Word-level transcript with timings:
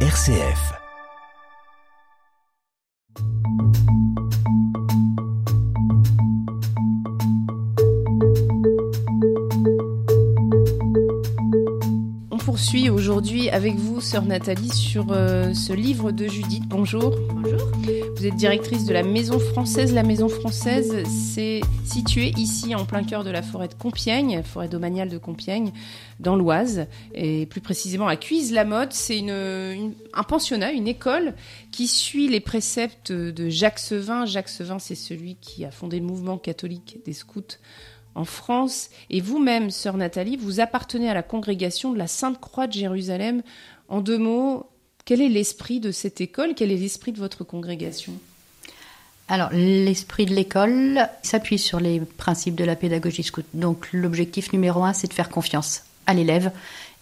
RCF. 0.00 0.76
Poursuit 12.56 12.88
aujourd'hui 12.88 13.50
avec 13.50 13.74
vous, 13.74 14.00
sœur 14.00 14.24
Nathalie, 14.24 14.70
sur 14.72 15.08
euh, 15.10 15.52
ce 15.52 15.74
livre 15.74 16.10
de 16.10 16.26
Judith. 16.26 16.64
Bonjour. 16.66 17.14
Bonjour. 17.34 17.60
Vous 18.16 18.24
êtes 18.24 18.34
directrice 18.36 18.86
de 18.86 18.94
la 18.94 19.02
Maison 19.02 19.38
Française. 19.38 19.92
La 19.92 20.02
Maison 20.02 20.30
Française, 20.30 21.02
c'est 21.06 21.60
situé 21.84 22.32
ici 22.38 22.74
en 22.74 22.86
plein 22.86 23.04
cœur 23.04 23.24
de 23.24 23.30
la 23.30 23.42
forêt 23.42 23.68
de 23.68 23.74
Compiègne, 23.74 24.42
forêt 24.42 24.68
domaniale 24.68 25.10
de 25.10 25.18
Compiègne, 25.18 25.70
dans 26.18 26.34
l'Oise, 26.34 26.86
et 27.14 27.44
plus 27.44 27.60
précisément 27.60 28.08
à 28.08 28.16
Cuise-la-Motte. 28.16 28.94
C'est 28.94 29.18
une, 29.18 29.28
une- 29.28 29.92
un 30.14 30.22
pensionnat, 30.22 30.72
une 30.72 30.88
école 30.88 31.34
qui 31.72 31.86
suit 31.86 32.26
les 32.26 32.40
préceptes 32.40 33.12
de 33.12 33.50
Jacques 33.50 33.78
Sevin. 33.80 34.24
Jacques 34.24 34.48
Sevin, 34.48 34.78
c'est 34.78 34.94
celui 34.94 35.36
qui 35.42 35.66
a 35.66 35.70
fondé 35.70 35.98
le 36.00 36.06
mouvement 36.06 36.38
catholique 36.38 37.00
des 37.04 37.12
scouts 37.12 37.42
en 38.16 38.24
France. 38.24 38.90
Et 39.10 39.20
vous-même, 39.20 39.70
sœur 39.70 39.96
Nathalie, 39.96 40.36
vous 40.36 40.58
appartenez 40.58 41.08
à 41.08 41.14
la 41.14 41.22
congrégation 41.22 41.92
de 41.92 41.98
la 41.98 42.08
Sainte 42.08 42.40
Croix 42.40 42.66
de 42.66 42.72
Jérusalem. 42.72 43.42
En 43.88 44.00
deux 44.00 44.18
mots, 44.18 44.66
quel 45.04 45.20
est 45.20 45.28
l'esprit 45.28 45.78
de 45.78 45.92
cette 45.92 46.20
école? 46.20 46.54
Quel 46.56 46.72
est 46.72 46.76
l'esprit 46.76 47.12
de 47.12 47.18
votre 47.18 47.44
congrégation? 47.44 48.12
Alors, 49.28 49.50
l'esprit 49.52 50.24
de 50.26 50.34
l'école 50.34 51.08
s'appuie 51.22 51.58
sur 51.58 51.78
les 51.78 52.00
principes 52.00 52.54
de 52.54 52.64
la 52.64 52.76
pédagogie 52.76 53.22
scout. 53.22 53.44
Donc, 53.54 53.88
l'objectif 53.92 54.52
numéro 54.52 54.84
un, 54.84 54.92
c'est 54.92 55.08
de 55.08 55.14
faire 55.14 55.30
confiance 55.30 55.82
à 56.06 56.14
l'élève 56.14 56.52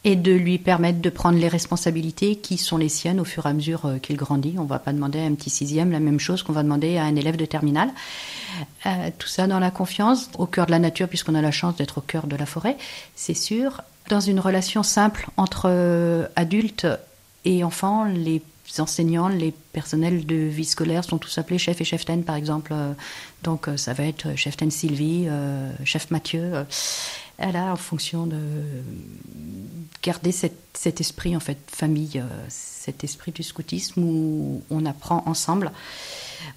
et 0.04 0.16
de 0.16 0.32
lui 0.32 0.58
permettre 0.58 1.00
de 1.00 1.08
prendre 1.08 1.38
les 1.38 1.48
responsabilités 1.48 2.36
qui 2.36 2.58
sont 2.58 2.76
les 2.76 2.90
siennes 2.90 3.18
au 3.18 3.24
fur 3.24 3.46
et 3.46 3.48
à 3.48 3.52
mesure 3.54 3.86
euh, 3.86 3.98
qu'il 3.98 4.16
grandit. 4.16 4.54
On 4.58 4.64
ne 4.64 4.68
va 4.68 4.78
pas 4.78 4.92
demander 4.92 5.18
à 5.18 5.24
un 5.24 5.34
petit 5.34 5.50
sixième 5.50 5.90
la 5.90 6.00
même 6.00 6.20
chose 6.20 6.42
qu'on 6.42 6.52
va 6.52 6.62
demander 6.62 6.98
à 6.98 7.04
un 7.04 7.16
élève 7.16 7.36
de 7.36 7.46
terminale. 7.46 7.90
Euh, 8.86 9.10
tout 9.18 9.28
ça 9.28 9.46
dans 9.46 9.58
la 9.58 9.70
confiance, 9.70 10.28
au 10.38 10.46
cœur 10.46 10.66
de 10.66 10.72
la 10.72 10.78
nature, 10.78 11.08
puisqu'on 11.08 11.34
a 11.34 11.42
la 11.42 11.50
chance 11.50 11.76
d'être 11.76 11.98
au 11.98 12.00
cœur 12.02 12.26
de 12.26 12.36
la 12.36 12.46
forêt, 12.46 12.76
c'est 13.16 13.34
sûr. 13.34 13.80
Dans 14.10 14.20
une 14.20 14.38
relation 14.38 14.82
simple 14.82 15.26
entre 15.38 15.70
euh, 15.70 16.26
adultes 16.36 16.86
et 17.46 17.64
enfants, 17.64 18.04
les 18.04 18.42
enseignants, 18.78 19.28
les 19.28 19.52
personnels 19.72 20.26
de 20.26 20.34
vie 20.34 20.64
scolaire 20.64 21.04
sont 21.04 21.18
tous 21.18 21.38
appelés 21.38 21.58
chef 21.58 21.80
et 21.80 21.84
cheftaine, 21.84 22.24
par 22.24 22.34
exemple. 22.34 22.74
Donc, 23.42 23.68
ça 23.76 23.92
va 23.92 24.04
être 24.04 24.36
cheftaine 24.36 24.70
Sylvie, 24.70 25.26
euh, 25.28 25.70
chef 25.84 26.10
Mathieu. 26.10 26.64
Euh, 27.40 27.44
Voilà, 27.44 27.72
en 27.72 27.76
fonction 27.76 28.26
de 28.26 28.38
garder 30.04 30.32
cet, 30.32 31.00
esprit, 31.00 31.34
en 31.34 31.40
fait, 31.40 31.58
famille, 31.68 32.18
euh, 32.18 32.26
cet 32.48 33.04
esprit 33.04 33.32
du 33.32 33.42
scoutisme 33.42 34.02
où 34.02 34.62
on 34.70 34.84
apprend 34.84 35.22
ensemble, 35.26 35.72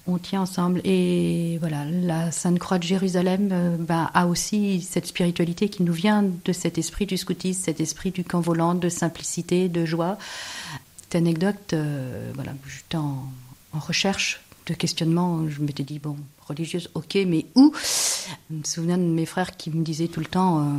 on 0.06 0.18
tient 0.18 0.42
ensemble. 0.42 0.82
Et 0.84 1.56
voilà, 1.60 1.86
la 1.86 2.30
Sainte 2.30 2.58
Croix 2.58 2.78
de 2.78 2.84
Jérusalem 2.84 3.48
euh, 3.52 3.76
ben, 3.78 4.10
a 4.12 4.26
aussi 4.26 4.82
cette 4.82 5.06
spiritualité 5.06 5.70
qui 5.70 5.82
nous 5.82 5.94
vient 5.94 6.22
de 6.44 6.52
cet 6.52 6.76
esprit 6.76 7.06
du 7.06 7.16
scoutisme, 7.16 7.62
cet 7.64 7.80
esprit 7.80 8.10
du 8.10 8.22
camp 8.22 8.40
volant, 8.40 8.74
de 8.74 8.90
simplicité, 8.90 9.70
de 9.70 9.86
joie. 9.86 10.18
Cette 11.00 11.14
anecdote, 11.14 11.72
euh, 11.72 12.30
voilà, 12.34 12.52
j'étais 12.68 12.98
en, 12.98 13.24
en 13.72 13.78
recherche 13.78 14.42
de 14.66 14.74
questionnement, 14.74 15.48
je 15.48 15.62
m'étais 15.62 15.84
dit, 15.84 15.98
bon, 15.98 16.16
religieuse, 16.46 16.90
ok, 16.94 17.14
mais 17.26 17.46
où? 17.54 17.72
Je 18.50 18.56
me 18.56 18.64
souviens 18.64 18.98
de 18.98 19.02
mes 19.02 19.26
frères 19.26 19.56
qui 19.56 19.70
me 19.70 19.82
disaient 19.82 20.08
tout 20.08 20.20
le 20.20 20.26
temps, 20.26 20.60
euh, 20.60 20.78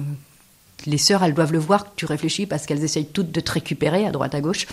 les 0.86 0.98
sœurs, 0.98 1.24
elles 1.24 1.34
doivent 1.34 1.54
le 1.54 1.60
voir 1.60 1.96
tu 1.96 2.06
réfléchis 2.06 2.46
parce 2.46 2.66
qu'elles 2.66 2.84
essayent 2.84 3.08
toutes 3.08 3.32
de 3.32 3.40
te 3.40 3.52
récupérer 3.52 4.06
à 4.06 4.12
droite 4.12 4.36
à 4.36 4.42
gauche. 4.42 4.68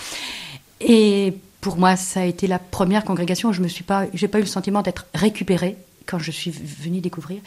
Et 0.80 1.34
pour 1.60 1.76
moi, 1.76 1.96
ça 1.96 2.20
a 2.20 2.24
été 2.24 2.46
la 2.46 2.58
première 2.58 3.04
congrégation 3.04 3.48
où 3.48 3.52
je 3.52 3.62
suis 3.66 3.84
pas, 3.84 4.06
pas 4.06 4.38
eu 4.38 4.42
le 4.42 4.46
sentiment 4.46 4.82
d'être 4.82 5.06
récupérée 5.14 5.76
quand 6.06 6.18
je 6.18 6.30
suis 6.30 6.50
venue 6.50 7.00
découvrir. 7.00 7.40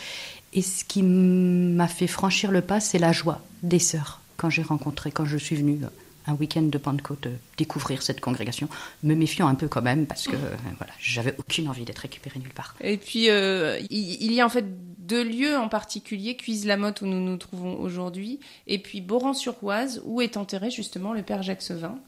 Et 0.53 0.61
ce 0.61 0.83
qui 0.83 1.03
m'a 1.03 1.87
fait 1.87 2.07
franchir 2.07 2.51
le 2.51 2.61
pas, 2.61 2.79
c'est 2.79 2.99
la 2.99 3.11
joie 3.11 3.41
des 3.63 3.79
sœurs 3.79 4.19
quand 4.37 4.49
j'ai 4.49 4.63
rencontré, 4.63 5.11
quand 5.11 5.25
je 5.25 5.37
suis 5.37 5.55
venue 5.55 5.79
un 6.27 6.33
week-end 6.33 6.61
de 6.61 6.77
Pentecôte 6.77 7.27
euh, 7.27 7.35
découvrir 7.57 8.01
cette 8.01 8.21
congrégation, 8.21 8.69
me 9.03 9.15
méfiant 9.15 9.47
un 9.47 9.55
peu 9.55 9.67
quand 9.67 9.81
même 9.81 10.05
parce 10.05 10.27
que 10.27 10.35
euh, 10.35 10.55
voilà, 10.77 10.93
j'avais 10.99 11.35
aucune 11.37 11.67
envie 11.67 11.85
d'être 11.85 11.99
récupérée 11.99 12.39
nulle 12.39 12.53
part. 12.53 12.75
Et 12.81 12.97
puis, 12.97 13.27
il 13.29 14.31
y 14.31 14.41
a 14.41 14.45
en 14.45 14.49
fait 14.49 14.65
deux 15.09 15.23
lieux 15.23 15.57
en 15.57 15.67
particulier, 15.67 16.37
Cuise-la-Motte 16.37 17.01
où 17.01 17.07
nous 17.07 17.19
nous 17.19 17.37
trouvons 17.37 17.79
aujourd'hui, 17.79 18.39
et 18.67 18.77
puis 18.77 19.01
Boran-sur-Oise 19.01 20.01
où 20.05 20.21
est 20.21 20.37
enterré 20.37 20.69
justement 20.69 21.13
le 21.13 21.23
père 21.23 21.41
Jacques 21.41 21.63
Sevin. 21.63 21.99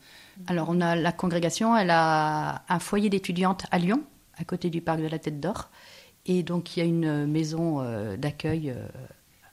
Alors, 0.48 0.68
on 0.70 0.80
a 0.80 0.96
la 0.96 1.12
congrégation, 1.12 1.76
elle 1.76 1.90
a 1.90 2.64
un 2.70 2.80
foyer 2.80 3.10
d'étudiantes 3.10 3.66
à 3.72 3.80
Lyon, 3.80 4.04
à 4.38 4.44
côté 4.44 4.70
du 4.70 4.82
parc 4.82 5.02
de 5.02 5.08
la 5.08 5.20
Tête 5.20 5.40
d'Or. 5.40 5.70
Et 6.26 6.44
donc, 6.44 6.78
il 6.78 6.80
y 6.80 6.84
a 6.84 6.86
une 6.86 7.26
maison 7.26 7.82
euh, 7.82 8.16
d'accueil 8.16 8.70
euh, 8.70 8.88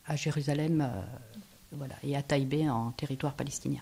à 0.06 0.16
Jérusalem 0.16 0.86
euh, 1.72 1.86
et 2.02 2.16
à 2.16 2.22
Taïbé, 2.22 2.68
en 2.68 2.92
territoire 2.92 3.34
palestinien. 3.34 3.80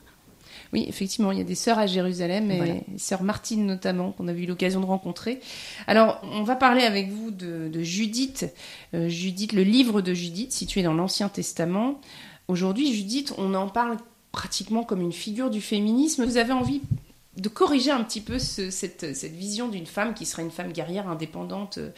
Oui, 0.73 0.85
effectivement, 0.89 1.33
il 1.33 1.39
y 1.39 1.41
a 1.41 1.45
des 1.45 1.55
sœurs 1.55 1.79
à 1.79 1.87
Jérusalem, 1.87 2.51
et 2.51 2.57
Voilà. 2.57 2.75
sœur 2.99 3.23
Martine 3.23 3.67
notamment, 3.67 4.13
qu'on 4.13 4.29
a 4.29 4.33
eu 4.33 4.47
l'occasion 4.47 4.81
de 4.81 4.87
rencontrer. 4.87 5.41
Alors, 5.87 6.21
on 6.25 6.43
va 6.43 6.57
parler 6.57 6.83
avec 6.83 7.11
vous 7.11 7.31
de, 7.31 7.69
de 7.73 7.83
Judith, 7.83 8.53
Euh, 8.95 9.09
Judith, 9.09 9.53
le 9.53 9.63
livre 9.63 10.01
de 10.03 10.15
Judith, 10.15 10.53
situé 10.53 10.83
dans 10.83 10.95
l'Ancien 10.95 11.29
Testament. 11.29 12.01
Aujourd'hui, 12.49 12.95
Judith, 12.95 13.33
on 13.39 13.55
en 13.55 13.69
parle 13.69 13.97
pratiquement 14.33 14.85
comme 14.85 15.01
une 15.01 15.13
figure 15.13 15.51
du 15.51 15.61
féminisme. 15.61 16.25
Vous 16.25 16.37
avez 16.37 16.53
envie 16.53 16.83
de 17.37 17.49
corriger 17.49 17.91
un 17.91 18.03
petit 18.03 18.21
peu 18.21 18.39
ce- 18.39 18.71
cette, 18.71 19.15
cette 19.15 19.35
vision 19.35 19.69
d'une 19.69 19.87
femme 19.87 20.15
qui 20.15 20.25
serait 20.27 20.43
une 20.43 20.51
femme 20.51 20.73
guerrière 20.73 21.09
indépendante 21.09 21.79
euh, 21.79 21.91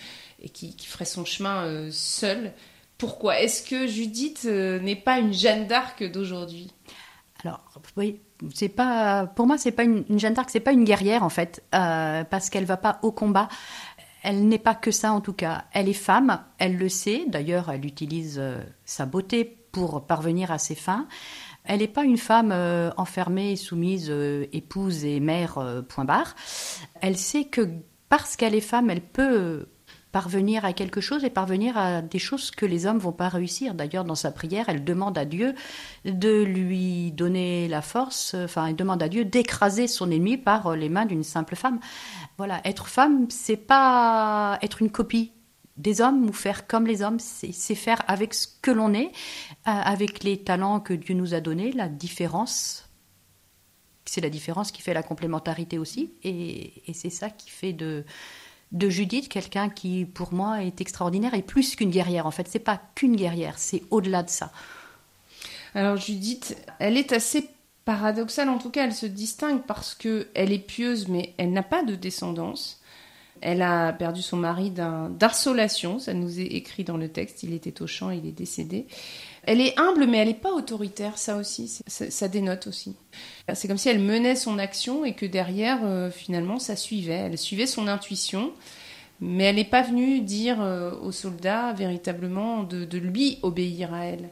et 0.42 0.48
qui, 0.48 0.74
qui 0.74 0.86
ferait 0.86 1.04
son 1.04 1.24
chemin 1.24 1.64
euh, 1.64 1.90
seule. 1.92 2.52
Pourquoi? 2.96 3.40
Est-ce 3.40 3.62
que 3.62 3.86
Judith 3.86 4.44
n'est 4.44 4.96
pas 4.96 5.18
une 5.20 5.32
Jeanne 5.32 5.66
d'Arc 5.68 6.02
d'aujourd'hui? 6.02 6.72
Alors, 7.44 7.60
oui, 7.96 8.18
c'est 8.54 8.68
pas, 8.68 9.26
pour 9.26 9.46
moi, 9.46 9.58
c'est 9.58 9.72
pas 9.72 9.84
une, 9.84 10.04
une 10.08 10.18
Jeanne 10.18 10.34
d'Arc, 10.34 10.50
c'est 10.50 10.60
pas 10.60 10.72
une 10.72 10.84
guerrière 10.84 11.22
en 11.22 11.28
fait, 11.28 11.62
euh, 11.74 12.24
parce 12.24 12.50
qu'elle 12.50 12.64
va 12.64 12.76
pas 12.76 12.98
au 13.02 13.12
combat. 13.12 13.48
Elle 14.22 14.48
n'est 14.48 14.58
pas 14.58 14.74
que 14.74 14.90
ça 14.90 15.12
en 15.12 15.20
tout 15.20 15.32
cas. 15.32 15.64
Elle 15.72 15.88
est 15.88 15.92
femme, 15.92 16.40
elle 16.58 16.76
le 16.76 16.88
sait. 16.88 17.24
D'ailleurs, 17.28 17.70
elle 17.70 17.86
utilise 17.86 18.38
euh, 18.38 18.58
sa 18.84 19.06
beauté 19.06 19.44
pour 19.44 20.06
parvenir 20.06 20.50
à 20.50 20.58
ses 20.58 20.74
fins. 20.74 21.06
Elle 21.64 21.80
n'est 21.80 21.88
pas 21.88 22.04
une 22.04 22.16
femme 22.16 22.50
euh, 22.52 22.90
enfermée, 22.96 23.54
soumise, 23.56 24.12
épouse 24.52 25.04
et 25.04 25.20
mère, 25.20 25.84
point 25.88 26.04
barre. 26.04 26.34
Elle 27.00 27.16
sait 27.16 27.44
que 27.44 27.68
parce 28.08 28.36
qu'elle 28.36 28.54
est 28.54 28.60
femme, 28.60 28.90
elle 28.90 29.02
peut 29.02 29.66
parvenir 30.12 30.64
à 30.64 30.72
quelque 30.72 31.00
chose 31.00 31.24
et 31.24 31.30
parvenir 31.30 31.76
à 31.76 32.00
des 32.00 32.18
choses 32.18 32.50
que 32.50 32.64
les 32.64 32.86
hommes 32.86 32.98
vont 32.98 33.12
pas 33.12 33.28
réussir. 33.28 33.74
D'ailleurs, 33.74 34.04
dans 34.04 34.14
sa 34.14 34.30
prière, 34.30 34.68
elle 34.68 34.84
demande 34.84 35.18
à 35.18 35.24
Dieu 35.24 35.54
de 36.04 36.42
lui 36.42 37.12
donner 37.12 37.68
la 37.68 37.82
force, 37.82 38.34
enfin, 38.34 38.66
elle 38.66 38.76
demande 38.76 39.02
à 39.02 39.08
Dieu 39.08 39.24
d'écraser 39.24 39.86
son 39.86 40.10
ennemi 40.10 40.38
par 40.38 40.68
euh, 40.68 40.76
les 40.76 40.88
mains 40.88 41.06
d'une 41.06 41.24
simple 41.24 41.56
femme. 41.56 41.78
Voilà, 42.38 42.60
être 42.64 42.88
femme, 42.88 43.26
c'est 43.28 43.56
pas 43.56 44.58
être 44.62 44.80
une 44.80 44.90
copie 44.90 45.32
des 45.76 46.00
hommes 46.00 46.28
ou 46.28 46.32
faire 46.32 46.66
comme 46.66 46.86
les 46.86 47.02
hommes, 47.02 47.20
c'est 47.20 47.74
faire 47.74 48.02
avec 48.08 48.34
ce 48.34 48.48
que 48.62 48.70
l'on 48.70 48.94
est, 48.94 49.08
euh, 49.08 49.10
avec 49.64 50.24
les 50.24 50.42
talents 50.42 50.80
que 50.80 50.94
Dieu 50.94 51.14
nous 51.14 51.34
a 51.34 51.40
donnés, 51.40 51.72
la 51.72 51.88
différence. 51.88 52.88
C'est 54.06 54.22
la 54.22 54.30
différence 54.30 54.72
qui 54.72 54.80
fait 54.80 54.94
la 54.94 55.02
complémentarité 55.02 55.76
aussi, 55.78 56.14
et 56.24 56.82
c'est 56.94 57.10
ça 57.10 57.28
qui 57.28 57.50
fait 57.50 57.74
de, 57.74 58.06
de 58.72 58.88
Judith 58.88 59.28
quelqu'un 59.28 59.68
qui, 59.68 60.04
pour 60.04 60.32
moi, 60.32 60.62
est 60.62 60.80
extraordinaire 60.80 61.34
et 61.34 61.42
plus 61.42 61.76
qu'une 61.76 61.90
guerrière. 61.90 62.26
En 62.26 62.30
fait, 62.30 62.48
c'est 62.48 62.58
pas 62.58 62.80
qu'une 62.94 63.16
guerrière, 63.16 63.58
c'est 63.58 63.82
au-delà 63.90 64.22
de 64.22 64.30
ça. 64.30 64.52
Alors 65.74 65.96
Judith, 65.96 66.56
elle 66.78 66.96
est 66.96 67.12
assez 67.12 67.48
paradoxale, 67.84 68.48
en 68.48 68.58
tout 68.58 68.70
cas 68.70 68.84
elle 68.84 68.94
se 68.94 69.06
distingue 69.06 69.62
parce 69.66 69.94
que 69.94 70.28
elle 70.34 70.52
est 70.52 70.58
pieuse 70.58 71.08
mais 71.08 71.32
elle 71.38 71.52
n'a 71.52 71.62
pas 71.62 71.82
de 71.82 71.94
descendance. 71.94 72.82
Elle 73.40 73.62
a 73.62 73.92
perdu 73.92 74.20
son 74.20 74.36
mari 74.36 74.70
d'insolation, 74.70 75.98
ça 75.98 76.12
nous 76.12 76.40
est 76.40 76.46
écrit 76.46 76.84
dans 76.84 76.96
le 76.96 77.08
texte, 77.08 77.44
il 77.44 77.54
était 77.54 77.80
au 77.80 77.86
champ, 77.86 78.10
il 78.10 78.26
est 78.26 78.32
décédé. 78.32 78.86
Elle 79.44 79.60
est 79.60 79.78
humble 79.78 80.06
mais 80.06 80.18
elle 80.18 80.28
n'est 80.28 80.34
pas 80.34 80.52
autoritaire, 80.52 81.18
ça 81.18 81.36
aussi, 81.36 81.80
ça, 81.86 82.28
dénote 82.28 82.66
aussi. 82.66 82.96
C'est 83.54 83.68
comme 83.68 83.78
si 83.78 83.88
elle 83.88 84.00
menait 84.00 84.36
son 84.36 84.58
action 84.58 85.04
et 85.04 85.14
que 85.14 85.26
derrière, 85.26 85.80
euh, 85.84 86.10
finalement, 86.10 86.58
ça 86.58 86.76
suivait. 86.76 87.14
Elle 87.14 87.38
suivait 87.38 87.66
son 87.66 87.88
intuition, 87.88 88.52
mais 89.20 89.44
elle 89.44 89.56
n'est 89.56 89.64
pas 89.64 89.82
venue 89.82 90.20
dire 90.20 90.60
euh, 90.60 90.92
aux 91.00 91.12
soldats 91.12 91.72
véritablement 91.72 92.62
de, 92.62 92.98
lui 92.98 93.38
obéir 93.42 93.94
à 93.94 94.04
elle. 94.04 94.28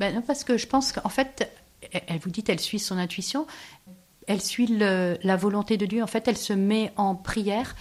Ben 0.00 0.14
non, 0.14 0.22
parce 0.22 0.44
que 0.44 0.56
je 0.56 0.66
pense 0.66 0.92
qu'en 0.92 1.08
fait, 1.08 1.50
elle- 1.92 2.18
vous 2.18 2.30
dit, 2.30 2.44
elle 2.48 2.60
suit 2.60 2.78
son 2.78 2.98
intuition, 2.98 3.46
elle 4.26 4.40
suit 4.40 4.66
la 4.66 5.36
volonté 5.36 5.76
de 5.76 5.86
Dieu. 5.86 6.02
En 6.02 6.06
fait, 6.06 6.26
elle 6.26 6.36
se 6.36 6.52
met 6.52 6.92
en 6.96 7.14
prière, 7.14 7.76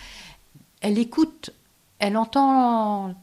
elle 0.81 0.97
écoute, 0.97 1.51
elle 1.99 2.17
entend, 2.17 3.15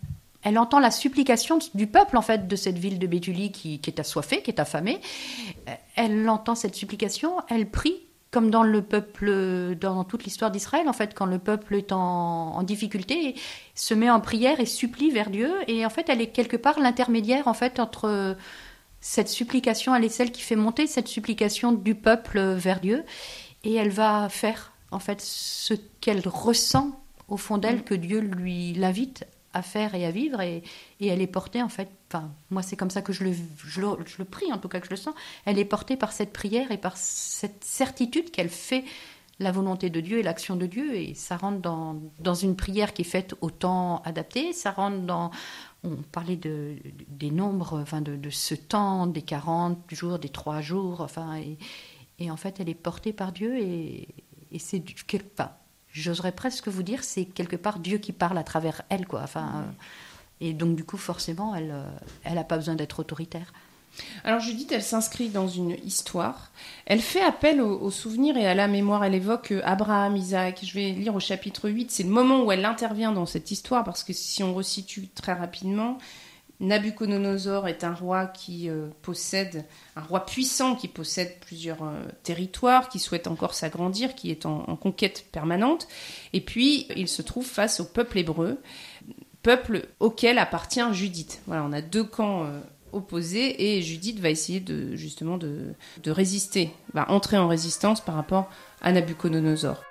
elle 0.49 0.59
entend 0.59 0.79
la 0.79 0.91
supplication 0.91 1.59
du 1.75 1.87
peuple 1.87 2.17
en 2.17 2.23
fait 2.23 2.49
de 2.49 2.57
cette 2.57 2.79
ville 2.79 2.99
de 2.99 3.07
Béthulie 3.07 3.53
qui, 3.53 3.81
est 3.87 4.01
assoiffée, 4.01 4.43
qui 4.43 4.51
est 4.51 4.61
affamée. 4.61 5.01
Elle 5.95 6.29
entend 6.29 6.55
cette 6.55 6.75
supplication, 6.75 7.33
elle 7.49 7.71
prie 7.71 7.97
comme 8.31 8.51
dans 8.51 8.63
le 8.63 8.83
peuple, 8.83 9.77
dans 9.81 10.05
toute 10.05 10.25
l'histoire 10.25 10.51
d'Israël, 10.51 10.87
en 10.87 10.93
fait, 10.93 11.15
quand 11.15 11.25
le 11.25 11.39
peuple 11.39 11.75
est 11.77 11.93
en, 11.93 12.57
en, 12.57 12.63
difficulté, 12.63 13.35
se 13.75 13.95
met 13.95 14.11
en 14.11 14.21
prière 14.21 14.61
et 14.61 14.67
supplie 14.67 15.11
vers 15.11 15.31
Dieu, 15.31 15.51
et 15.67 15.87
en 15.87 15.89
fait, 15.89 16.11
elle 16.11 16.21
est 16.21 16.27
quelque 16.27 16.59
part 16.59 16.79
l'intermédiaire, 16.79 17.49
en 17.49 17.55
fait, 17.55 17.81
entre 17.81 18.37
cette 19.01 19.29
supplication, 19.29 19.95
elle 19.95 20.05
est 20.05 20.11
celle 20.11 20.31
qui 20.31 20.43
fait 20.43 20.57
monter 20.57 20.87
cette 20.87 21.09
supplication 21.09 21.73
du 21.73 21.95
peuple 21.95 22.39
vers 22.39 22.81
Dieu, 22.81 23.03
et 23.65 23.75
elle 23.75 23.89
va 23.89 24.29
faire, 24.29 24.73
en 24.91 24.99
fait, 24.99 25.23
ce 25.23 25.73
qu'elle 26.03 26.29
ressent 26.29 27.01
au 27.29 27.39
fond 27.39 27.57
d'elle, 27.57 27.83
que 27.83 27.95
Dieu 27.95 28.21
lui 28.21 28.75
l'invite 28.75 29.25
à 29.53 29.63
faire 29.63 29.95
et 29.95 30.05
à 30.05 30.11
vivre, 30.11 30.41
et, 30.41 30.63
et, 31.01 31.07
elle 31.07 31.23
est 31.23 31.27
portée, 31.27 31.63
en 31.63 31.69
fait, 31.69 31.89
enfin, 32.11 32.31
moi 32.51 32.63
c'est 32.63 32.77
comme 32.77 32.91
ça 32.91 33.03
que 33.03 33.13
je 33.13 33.25
le, 33.25 33.33
je, 33.65 33.81
le, 33.81 33.89
je 34.07 34.17
le 34.19 34.25
prie, 34.25 34.53
en 34.53 34.59
tout 34.59 34.69
cas 34.69 34.81
que 34.81 34.87
je 34.87 34.91
le 34.91 34.97
sens, 34.97 35.15
elle 35.45 35.59
est 35.59 35.65
portée 35.65 35.97
par 35.97 36.13
cette 36.13 36.33
prière 36.33 36.71
et 36.71 36.79
par 36.79 36.97
cette 36.97 37.65
certitude 37.65 38.31
qu'elle 38.31 38.51
fait 38.51 38.85
la 39.41 39.53
volonté 39.53 39.89
de 39.89 40.01
Dieu 40.01 40.19
et 40.19 40.23
l'action 40.23 40.57
de 40.57 40.67
Dieu, 40.67 40.97
et 40.97 41.15
ça 41.15 41.37
rentre 41.37 41.61
dans, 41.61 41.97
dans 42.19 42.35
une 42.35 42.57
prière 42.57 42.93
qui 42.93 43.03
est 43.03 43.05
faite 43.05 43.35
au 43.41 43.51
temps 43.51 44.03
adapté, 44.05 44.53
ça 44.53 44.73
rentre 44.73 44.99
dans, 44.99 45.31
on 45.85 45.97
parlait 45.97 46.37
de, 46.37 46.77
des 47.09 47.31
nombres, 47.31 47.81
enfin 47.81 48.01
de, 48.01 48.17
de, 48.17 48.31
ce 48.31 48.55
temps, 48.55 49.07
des 49.07 49.23
40 49.23 49.79
jours, 49.95 50.19
des 50.19 50.29
3 50.29 50.61
jours, 50.61 51.01
enfin, 51.01 51.37
et, 51.37 51.57
et 52.19 52.31
en 52.31 52.37
fait, 52.37 52.59
elle 52.59 52.69
est 52.69 52.75
portée 52.75 53.13
par 53.13 53.33
Dieu 53.33 53.57
et, 53.59 54.09
et 54.51 54.59
c'est 54.59 54.81
quelque 54.81 55.35
part, 55.35 55.53
j'oserais 55.93 56.33
presque 56.33 56.69
vous 56.69 56.83
dire, 56.83 57.05
c'est 57.05 57.25
quelque 57.25 57.57
part 57.57 57.79
Dieu 57.79 57.99
qui 57.99 58.13
parle 58.13 58.39
à 58.39 58.45
travers 58.45 58.83
elle, 58.89 59.07
quoi. 59.07 59.21
Enfin, 59.23 59.53
euh, 59.57 59.73
et 60.41 60.53
donc 60.53 60.77
du 60.77 60.85
coup, 60.85 60.97
forcément, 60.97 61.55
elle, 61.55 61.71
euh, 61.73 61.89
elle 62.25 62.35
n'a 62.35 62.45
pas 62.45 62.57
besoin 62.57 62.75
d'être 62.75 63.01
autoritaire. 63.01 63.53
Alors 64.25 64.41
Judith, 64.41 64.71
elle 64.73 64.83
s'inscrit 64.83 65.29
dans 65.29 65.49
une 65.49 65.77
histoire. 65.85 66.51
Elle 66.87 67.01
fait 67.01 67.23
appel 67.23 67.61
aux 67.61 67.79
au 67.81 67.91
souvenirs 67.91 68.37
et 68.37 68.47
à 68.47 68.55
la 68.55 68.69
mémoire. 68.69 69.05
Elle 69.05 69.15
évoque 69.15 69.53
euh, 69.53 69.61
Abraham, 69.65 70.17
Isaac. 70.17 70.61
Je 70.63 70.75
vais 70.75 70.91
lire 70.91 71.15
au 71.15 71.21
chapitre 71.21 71.69
8. 71.69 71.91
C'est 71.91 72.03
le 72.03 72.11
moment 72.11 72.45
où 72.45 72.53
elle 72.53 72.65
intervient 72.65 73.13
dans 73.13 73.27
cette 73.27 73.51
histoire 73.51 73.85
parce 73.85 74.05
que 74.05 74.13
si 74.13 74.43
on 74.43 74.55
resitue 74.55 75.09
très 75.09 75.33
rapidement, 75.33 75.99
Nabucodonosor 76.61 77.69
est 77.69 77.85
un 77.85 77.95
roi 77.95 78.27
qui 78.27 78.69
euh, 78.69 78.89
possède, 79.03 79.65
un 79.95 80.03
roi 80.03 80.27
puissant 80.27 80.75
qui 80.75 80.89
possède 80.89 81.39
plusieurs 81.41 81.85
euh, 81.85 82.03
territoires, 82.25 82.89
qui 82.89 82.99
souhaite 82.99 83.29
encore 83.29 83.55
s'agrandir, 83.55 84.15
qui 84.15 84.31
est 84.31 84.45
en, 84.45 84.77
conquête 84.77 85.27
permanente. 85.31 85.87
Et 86.33 86.41
puis, 86.41 86.87
il 86.97 87.09
se 87.09 87.23
trouve 87.23 87.47
face 87.47 87.79
au 87.79 87.85
peuple 87.85 88.19
hébreu, 88.19 88.61
peuple 89.43 89.87
auquel 90.01 90.39
appartient 90.39 90.93
Judith. 90.93 91.41
Voilà, 91.47 91.63
on 91.63 91.73
a 91.73 91.81
deux 91.81 92.05
camps 92.05 92.45
euh, 92.45 92.61
opposés 92.93 93.77
et 93.77 93.83
Judith 93.83 94.19
va 94.19 94.31
essayer 94.31 94.59
de, 94.59 94.97
justement 94.97 95.39
de 95.39 95.75
résister, 96.07 96.71
va 96.93 97.11
entrer 97.11 97.39
en 97.39 97.47
résistance 97.47 98.01
par 98.01 98.17
rapport 98.17 98.51
à 98.81 98.91
Nabucodonosor. 98.91 99.88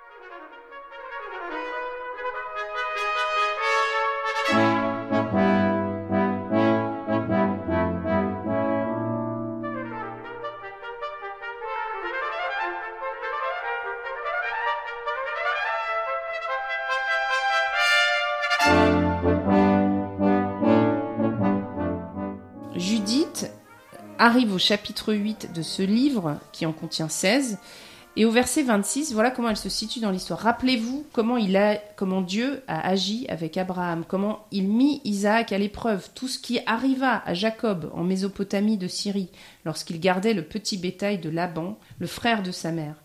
Arrive 24.38 24.54
au 24.54 24.60
chapitre 24.60 25.16
8 25.16 25.52
de 25.56 25.64
ce 25.64 25.82
livre, 25.82 26.38
qui 26.52 26.68
en 26.68 26.72
contient 26.72 27.10
16, 27.10 27.58
et 28.16 28.24
au 28.24 28.30
verset 28.30 28.62
26, 28.62 29.12
voilà 29.14 29.32
comment 29.32 29.50
elle 29.50 29.58
se 29.58 29.68
situe 29.68 30.00
dans 30.00 30.12
l'histoire. 30.12 30.42
Rappelez-vous 30.42 31.08
comment, 31.12 31.38
il 31.38 31.58
a, 31.58 31.78
comment 31.96 32.22
Dieu 32.22 32.62
a 32.68 32.88
agi 32.88 33.26
avec 33.30 33.58
Abraham, 33.58 34.04
comment 34.08 34.46
il 34.52 34.68
mit 34.68 35.02
Isaac 35.06 35.54
à 35.54 35.58
l'épreuve, 35.58 36.10
tout 36.14 36.28
ce 36.28 36.38
qui 36.38 36.60
arriva 36.68 37.24
à 37.26 37.34
Jacob 37.34 37.90
en 37.96 38.04
Mésopotamie 38.04 38.78
de 38.78 38.88
Syrie, 38.88 39.32
lorsqu'il 39.66 40.00
gardait 40.00 40.36
le 40.36 40.44
petit 40.44 40.78
bétail 40.78 41.18
de 41.18 41.32
Laban, 41.32 41.80
le 41.98 42.06
frère 42.06 42.44
de 42.44 42.52
sa 42.52 42.72
mère. 42.72 43.02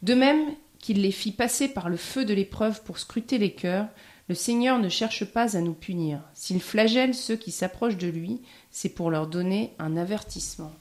De 0.00 0.14
même 0.14 0.46
qu'il 0.78 1.02
les 1.02 1.12
fit 1.12 1.32
passer 1.32 1.68
par 1.68 1.90
le 1.90 1.98
feu 1.98 2.24
de 2.24 2.32
l'épreuve 2.32 2.82
pour 2.84 2.98
scruter 2.98 3.36
les 3.36 3.52
cœurs, 3.52 3.88
le 4.30 4.36
Seigneur 4.36 4.78
ne 4.78 4.88
cherche 4.88 5.24
pas 5.24 5.56
à 5.56 5.60
nous 5.60 5.72
punir. 5.72 6.20
S'il 6.34 6.62
flagelle 6.62 7.16
ceux 7.16 7.34
qui 7.34 7.50
s'approchent 7.50 7.96
de 7.96 8.06
lui, 8.06 8.40
c'est 8.70 8.88
pour 8.88 9.10
leur 9.10 9.26
donner 9.26 9.74
un 9.80 9.96
avertissement. 9.96 10.72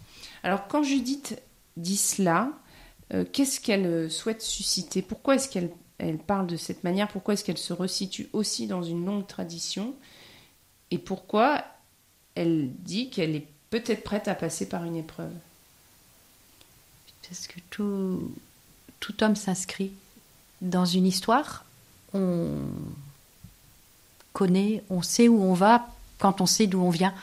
Alors 0.43 0.67
quand 0.67 0.83
Judith 0.83 1.41
dit 1.75 1.97
cela, 1.97 2.51
euh, 3.11 3.25
qu'est-ce 3.25 3.59
qu'elle 3.59 3.87
euh, 3.87 4.07
souhaite 4.07 4.43
susciter? 4.43 5.01
Pourquoi 5.01 5.33
est-ce 5.33 5.49
qu'elle 5.49 5.71
elle 5.97 6.19
parle 6.19 6.45
de 6.45 6.57
cette 6.57 6.83
manière? 6.83 7.07
Pourquoi 7.07 7.33
est-ce 7.33 7.43
qu'elle 7.43 7.57
se 7.57 7.73
resitue 7.73 8.29
aussi 8.33 8.67
dans 8.67 8.83
une 8.83 9.03
longue 9.03 9.25
tradition? 9.25 9.95
Et 10.91 10.99
pourquoi 10.99 11.63
elle 12.35 12.69
dit 12.71 13.09
qu'elle 13.09 13.35
est 13.35 13.47
peut-être 13.71 14.03
prête 14.03 14.27
à 14.27 14.35
passer 14.35 14.69
par 14.69 14.83
une 14.83 14.95
épreuve? 14.95 15.33
Parce 17.27 17.47
que 17.47 17.59
tout, 17.71 18.31
homme 19.21 19.35
s'inscrit 19.35 19.91
dans 20.61 20.85
une 20.85 21.07
histoire. 21.07 21.65
Connaît, 24.33 24.83
on 24.89 25.01
sait 25.01 25.27
où 25.27 25.41
on 25.41 25.53
va 25.53 25.87
quand 26.17 26.41
on 26.41 26.45
sait 26.45 26.67
d'où 26.67 26.81
on 26.81 26.89
vient. 26.89 27.13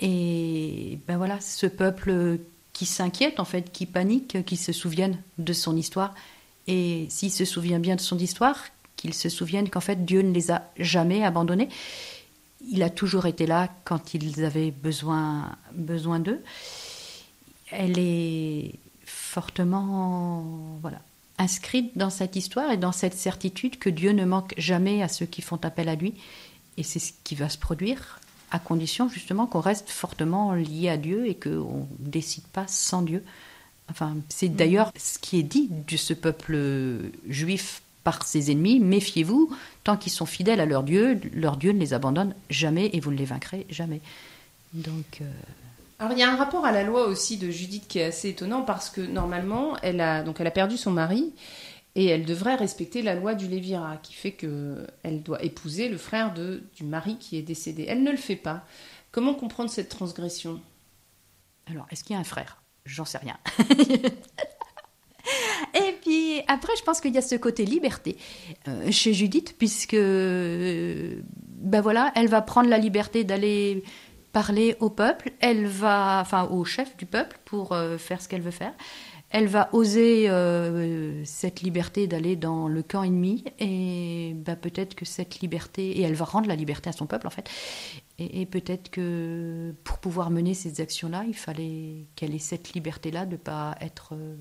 Et 0.00 0.98
ben 1.06 1.16
voilà, 1.16 1.40
ce 1.40 1.66
peuple 1.66 2.38
qui 2.72 2.86
s'inquiète, 2.86 3.38
en 3.38 3.44
fait, 3.44 3.70
qui 3.72 3.86
panique, 3.86 4.44
qui 4.44 4.56
se 4.56 4.72
souvienne 4.72 5.18
de 5.38 5.52
son 5.52 5.76
histoire. 5.76 6.14
Et 6.66 7.06
s'il 7.08 7.30
se 7.30 7.44
souvient 7.44 7.78
bien 7.78 7.96
de 7.96 8.00
son 8.00 8.18
histoire, 8.18 8.58
qu'il 8.96 9.14
se 9.14 9.28
souvienne 9.28 9.68
qu'en 9.68 9.80
fait, 9.80 10.04
Dieu 10.04 10.22
ne 10.22 10.32
les 10.32 10.50
a 10.50 10.62
jamais 10.78 11.24
abandonnés. 11.24 11.68
Il 12.70 12.82
a 12.82 12.90
toujours 12.90 13.26
été 13.26 13.46
là 13.46 13.68
quand 13.84 14.14
ils 14.14 14.44
avaient 14.44 14.70
besoin, 14.70 15.56
besoin 15.72 16.20
d'eux. 16.20 16.40
Elle 17.70 17.98
est 17.98 18.74
fortement 19.04 20.78
voilà, 20.80 21.00
inscrite 21.42 21.96
dans 21.96 22.10
cette 22.10 22.36
histoire 22.36 22.70
et 22.70 22.76
dans 22.76 22.92
cette 22.92 23.14
certitude 23.14 23.78
que 23.78 23.90
Dieu 23.90 24.12
ne 24.12 24.24
manque 24.24 24.54
jamais 24.56 25.02
à 25.02 25.08
ceux 25.08 25.26
qui 25.26 25.42
font 25.42 25.58
appel 25.62 25.88
à 25.88 25.96
lui. 25.96 26.14
Et 26.76 26.82
c'est 26.82 27.00
ce 27.00 27.12
qui 27.24 27.34
va 27.34 27.48
se 27.48 27.58
produire 27.58 28.20
à 28.50 28.58
condition 28.58 29.08
justement 29.08 29.46
qu'on 29.46 29.60
reste 29.60 29.90
fortement 29.90 30.52
lié 30.52 30.88
à 30.88 30.96
Dieu 30.96 31.26
et 31.26 31.34
qu'on 31.34 31.88
ne 31.98 32.10
décide 32.10 32.44
pas 32.44 32.66
sans 32.68 33.02
Dieu. 33.02 33.24
Enfin, 33.90 34.16
c'est 34.28 34.48
mm. 34.48 34.54
d'ailleurs 34.54 34.92
ce 34.96 35.18
qui 35.18 35.38
est 35.38 35.42
dit 35.42 35.68
de 35.70 35.96
ce 35.96 36.14
peuple 36.14 36.58
juif 37.28 37.82
par 38.04 38.24
ses 38.24 38.50
ennemis. 38.50 38.80
Méfiez-vous, 38.80 39.54
tant 39.84 39.96
qu'ils 39.96 40.12
sont 40.12 40.26
fidèles 40.26 40.60
à 40.60 40.66
leur 40.66 40.82
Dieu, 40.82 41.20
leur 41.34 41.56
Dieu 41.56 41.72
ne 41.72 41.78
les 41.78 41.94
abandonne 41.94 42.34
jamais 42.50 42.90
et 42.92 43.00
vous 43.00 43.10
ne 43.10 43.16
les 43.16 43.24
vaincrez 43.24 43.66
jamais. 43.68 44.00
Donc. 44.74 45.20
Euh, 45.20 45.24
Alors 46.02 46.14
il 46.14 46.18
y 46.18 46.24
a 46.24 46.32
un 46.32 46.34
rapport 46.34 46.64
à 46.64 46.72
la 46.72 46.82
loi 46.82 47.06
aussi 47.06 47.36
de 47.36 47.48
Judith 47.48 47.86
qui 47.86 48.00
est 48.00 48.06
assez 48.06 48.30
étonnant 48.30 48.62
parce 48.62 48.90
que 48.90 49.00
normalement 49.00 49.76
elle 49.82 50.00
a 50.00 50.24
donc 50.24 50.40
elle 50.40 50.52
perdu 50.52 50.76
son 50.76 50.90
mari 50.90 51.32
et 51.94 52.06
elle 52.06 52.24
devrait 52.24 52.56
respecter 52.56 53.02
la 53.02 53.14
loi 53.14 53.34
du 53.34 53.46
Lévira, 53.46 53.98
qui 54.02 54.12
fait 54.12 54.32
qu'elle 54.32 55.22
doit 55.22 55.40
épouser 55.44 55.88
le 55.88 55.96
frère 55.96 56.34
du 56.34 56.82
mari 56.82 57.18
qui 57.18 57.36
est 57.36 57.42
décédé. 57.42 57.86
Elle 57.86 58.02
ne 58.02 58.10
le 58.10 58.16
fait 58.16 58.34
pas. 58.34 58.64
Comment 59.12 59.34
comprendre 59.34 59.70
cette 59.70 59.90
transgression? 59.90 60.60
Alors, 61.70 61.86
est-ce 61.92 62.02
qu'il 62.02 62.14
y 62.14 62.16
a 62.16 62.20
un 62.20 62.24
frère? 62.24 62.60
J'en 62.84 63.04
sais 63.04 63.18
rien. 63.18 63.38
Et 65.74 65.92
puis 66.02 66.40
après, 66.48 66.72
je 66.76 66.82
pense 66.82 67.00
qu'il 67.00 67.14
y 67.14 67.18
a 67.18 67.22
ce 67.22 67.36
côté 67.36 67.64
liberté 67.64 68.16
euh, 68.66 68.90
chez 68.90 69.14
Judith, 69.14 69.54
puisque 69.56 69.94
ben 69.94 71.80
voilà, 71.80 72.10
elle 72.16 72.26
va 72.26 72.42
prendre 72.42 72.68
la 72.68 72.78
liberté 72.78 73.22
d'aller 73.22 73.84
parler 74.32 74.76
au 74.80 74.90
peuple, 74.90 75.32
elle 75.40 75.66
va, 75.66 76.20
enfin 76.20 76.44
au 76.44 76.64
chef 76.64 76.96
du 76.96 77.06
peuple 77.06 77.38
pour 77.44 77.72
euh, 77.72 77.98
faire 77.98 78.20
ce 78.20 78.28
qu'elle 78.28 78.40
veut 78.40 78.50
faire. 78.50 78.72
Elle 79.30 79.46
va 79.46 79.70
oser 79.72 80.28
euh, 80.28 81.24
cette 81.24 81.62
liberté 81.62 82.06
d'aller 82.06 82.36
dans 82.36 82.68
le 82.68 82.82
camp 82.82 83.02
ennemi 83.02 83.44
et 83.58 84.34
bah, 84.36 84.56
peut-être 84.56 84.94
que 84.94 85.06
cette 85.06 85.40
liberté 85.40 85.98
et 85.98 86.02
elle 86.02 86.14
va 86.14 86.26
rendre 86.26 86.48
la 86.48 86.56
liberté 86.56 86.90
à 86.90 86.92
son 86.92 87.06
peuple 87.06 87.26
en 87.26 87.30
fait. 87.30 87.48
Et, 88.18 88.44
peut-être 88.44 88.90
que 88.90 89.74
pour 89.84 89.98
pouvoir 89.98 90.30
mener 90.30 90.52
ces 90.52 90.82
actions-là 90.82 91.24
il 91.26 91.34
fallait 91.34 92.06
qu'elle 92.14 92.34
ait 92.34 92.38
cette 92.38 92.74
liberté-là 92.74 93.24
de 93.24 93.36
pas 93.36 93.74
être 93.80 94.10
euh, 94.12 94.36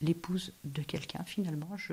l'épouse 0.00 0.54
de 0.64 0.82
quelqu'un 0.82 1.22
finalement. 1.26 1.76
Je, 1.76 1.92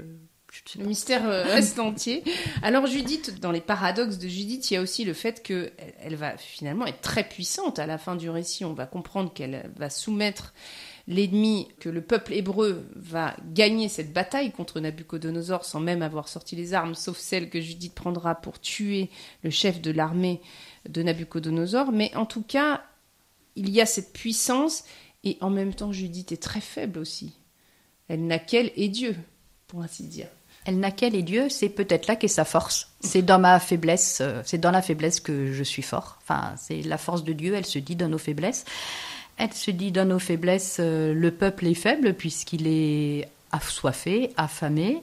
le 0.78 0.86
mystère 0.86 1.28
euh, 1.28 1.44
reste 1.54 1.80
entier. 1.80 2.24
Alors 2.62 2.88
Judith, 2.88 3.40
dans 3.40 3.52
les 3.52 3.62
paradoxes 3.62 4.18
de 4.18 4.28
Judith, 4.28 4.70
il 4.72 4.76
y 4.76 4.78
a 4.78 4.82
aussi 4.82 5.06
le 5.06 5.14
fait 5.14 5.44
qu'elle 5.44 5.74
elle 6.00 6.16
va 6.16 6.38
finalement 6.38 6.86
être 6.86 7.02
très 7.02 7.28
puissante 7.28 7.80
à 7.80 7.86
la 7.86 7.98
fin 7.98 8.16
du 8.16 8.30
récit. 8.30 8.66
On 8.66 8.74
va 8.74 8.86
comprendre 8.86 9.34
qu'elle 9.34 9.70
va 9.76 9.90
soumettre 9.90 10.54
l'ennemi, 11.08 11.70
que 11.80 11.90
le 11.90 12.02
peuple 12.02 12.34
hébreu 12.34 12.86
va 12.96 13.36
gagner 13.54 13.88
cette 13.88 14.12
bataille 14.12 14.52
contre 14.52 14.80
Nabucodonosor 14.80 15.64
sans 15.64 15.80
même 15.80 16.02
avoir 16.02 16.28
sorti 16.28 16.56
les 16.56 16.74
armes, 16.74 16.96
sauf 16.96 17.18
celles 17.18 17.50
que 17.50 17.62
Judith 17.62 17.94
prendra 17.94 18.36
pour 18.36 18.60
tuer 18.60 19.10
le 19.44 19.50
chef 19.50 19.82
de 19.82 19.92
l'armée 19.92 20.42
de 20.88 21.02
Nabucodonosor. 21.02 21.92
Mais 21.92 22.14
en 22.16 22.26
tout 22.26 22.44
cas, 22.44 22.84
il 23.56 23.70
y 23.70 23.80
a 23.80 23.86
cette 23.86 24.12
puissance 24.12 24.84
et 25.24 25.38
en 25.42 25.50
même 25.50 25.74
temps 25.74 25.92
Judith 25.92 26.32
est 26.32 26.42
très 26.42 26.62
faible 26.62 27.00
aussi. 27.00 27.34
Elle 28.10 28.26
n'a 28.26 28.40
qu'elle 28.40 28.72
et 28.76 28.88
Dieu, 28.90 29.16
pour 29.68 29.82
ainsi 29.82 30.04
dire. 30.04 30.28
Elle 30.66 30.80
n'a 30.80 30.92
qu'elle 30.92 31.16
et 31.16 31.24
Dieu, 31.24 31.48
c'est 31.50 31.70
peut-être 31.70 32.08
là 32.08 32.16
qu'est 32.16 32.28
sa 32.28 32.44
force. 32.44 32.90
C'est 33.00 33.22
dans 33.22 33.40
ma 33.40 33.60
faiblesse, 33.60 34.20
euh, 34.22 34.42
c'est 34.46 34.58
dans 34.58 34.72
la 34.72 34.82
faiblesse 34.82 35.20
que 35.20 35.54
je 35.54 35.64
suis 35.64 35.82
fort. 35.82 36.20
Enfin, 36.22 36.54
c'est 36.58 36.82
la 36.82 36.98
force 36.98 37.24
de 37.24 37.34
Dieu, 37.34 37.54
elle 37.54 37.66
se 37.66 37.80
dit 37.80 37.96
dans 37.96 38.10
nos 38.10 38.18
faiblesses. 38.18 38.66
Elle 39.38 39.54
se 39.54 39.72
dit 39.72 39.92
dans 39.92 40.06
nos 40.06 40.20
faiblesses, 40.20 40.78
euh, 40.80 41.14
le 41.14 41.32
peuple 41.32 41.68
est 41.68 41.74
faible 41.74 42.14
puisqu'il 42.16 42.68
est 42.68 43.30
assoiffé, 43.52 44.32
affamé. 44.38 45.02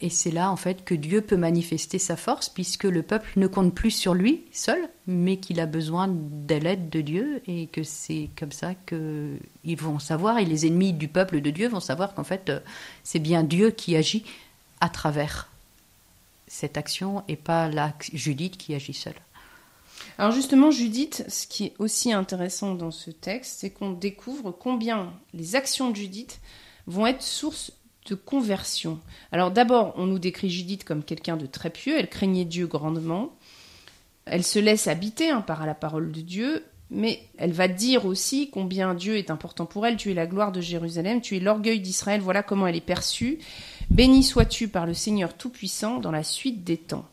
Et 0.00 0.10
c'est 0.10 0.30
là, 0.30 0.50
en 0.50 0.56
fait, 0.56 0.84
que 0.84 0.94
Dieu 0.94 1.20
peut 1.20 1.36
manifester 1.36 1.98
sa 1.98 2.16
force, 2.16 2.48
puisque 2.48 2.84
le 2.84 3.02
peuple 3.02 3.28
ne 3.36 3.46
compte 3.46 3.74
plus 3.74 3.90
sur 3.90 4.14
lui 4.14 4.44
seul, 4.52 4.88
mais 5.06 5.36
qu'il 5.38 5.60
a 5.60 5.66
besoin 5.66 6.08
de 6.08 6.54
l'aide 6.54 6.88
de 6.88 7.00
Dieu, 7.00 7.42
et 7.46 7.66
que 7.66 7.82
c'est 7.82 8.30
comme 8.38 8.52
ça 8.52 8.74
qu'ils 8.74 9.76
vont 9.78 9.98
savoir, 9.98 10.38
et 10.38 10.44
les 10.44 10.66
ennemis 10.66 10.92
du 10.92 11.08
peuple 11.08 11.40
de 11.40 11.50
Dieu 11.50 11.68
vont 11.68 11.80
savoir 11.80 12.14
qu'en 12.14 12.24
fait, 12.24 12.48
euh, 12.48 12.60
c'est 13.04 13.18
bien 13.18 13.42
Dieu 13.42 13.70
qui 13.70 13.96
agit 13.96 14.24
à 14.80 14.88
travers 14.88 15.48
cette 16.48 16.76
action, 16.76 17.24
et 17.28 17.36
pas 17.36 17.68
la 17.68 17.92
Judith 18.12 18.56
qui 18.56 18.74
agit 18.74 18.94
seule. 18.94 19.14
Alors 20.18 20.32
justement, 20.32 20.70
Judith, 20.70 21.24
ce 21.28 21.46
qui 21.46 21.66
est 21.66 21.74
aussi 21.78 22.12
intéressant 22.12 22.74
dans 22.74 22.90
ce 22.90 23.10
texte, 23.10 23.58
c'est 23.60 23.70
qu'on 23.70 23.92
découvre 23.92 24.50
combien 24.50 25.12
les 25.34 25.56
actions 25.56 25.90
de 25.90 25.96
Judith 25.96 26.40
vont 26.86 27.06
être 27.06 27.22
source 27.22 27.72
de 28.08 28.14
conversion. 28.14 29.00
Alors 29.32 29.50
d'abord, 29.50 29.94
on 29.96 30.06
nous 30.06 30.18
décrit 30.18 30.50
Judith 30.50 30.84
comme 30.84 31.02
quelqu'un 31.02 31.36
de 31.36 31.46
très 31.46 31.70
pieux, 31.70 31.98
elle 31.98 32.08
craignait 32.08 32.44
Dieu 32.44 32.66
grandement, 32.66 33.32
elle 34.24 34.44
se 34.44 34.58
laisse 34.58 34.86
habiter 34.86 35.30
hein, 35.30 35.40
par 35.40 35.66
la 35.66 35.74
parole 35.74 36.12
de 36.12 36.20
Dieu, 36.20 36.64
mais 36.90 37.20
elle 37.38 37.52
va 37.52 37.68
dire 37.68 38.06
aussi 38.06 38.50
combien 38.50 38.94
Dieu 38.94 39.16
est 39.16 39.30
important 39.30 39.66
pour 39.66 39.86
elle, 39.86 39.96
tu 39.96 40.10
es 40.10 40.14
la 40.14 40.26
gloire 40.26 40.52
de 40.52 40.60
Jérusalem, 40.60 41.20
tu 41.20 41.36
es 41.36 41.40
l'orgueil 41.40 41.80
d'Israël, 41.80 42.20
voilà 42.20 42.42
comment 42.42 42.66
elle 42.66 42.76
est 42.76 42.80
perçue. 42.80 43.38
Béni 43.90 44.22
sois-tu 44.22 44.68
par 44.68 44.86
le 44.86 44.94
Seigneur 44.94 45.36
Tout-Puissant 45.36 45.98
dans 45.98 46.12
la 46.12 46.22
suite 46.22 46.64
des 46.64 46.76
temps. 46.76 47.06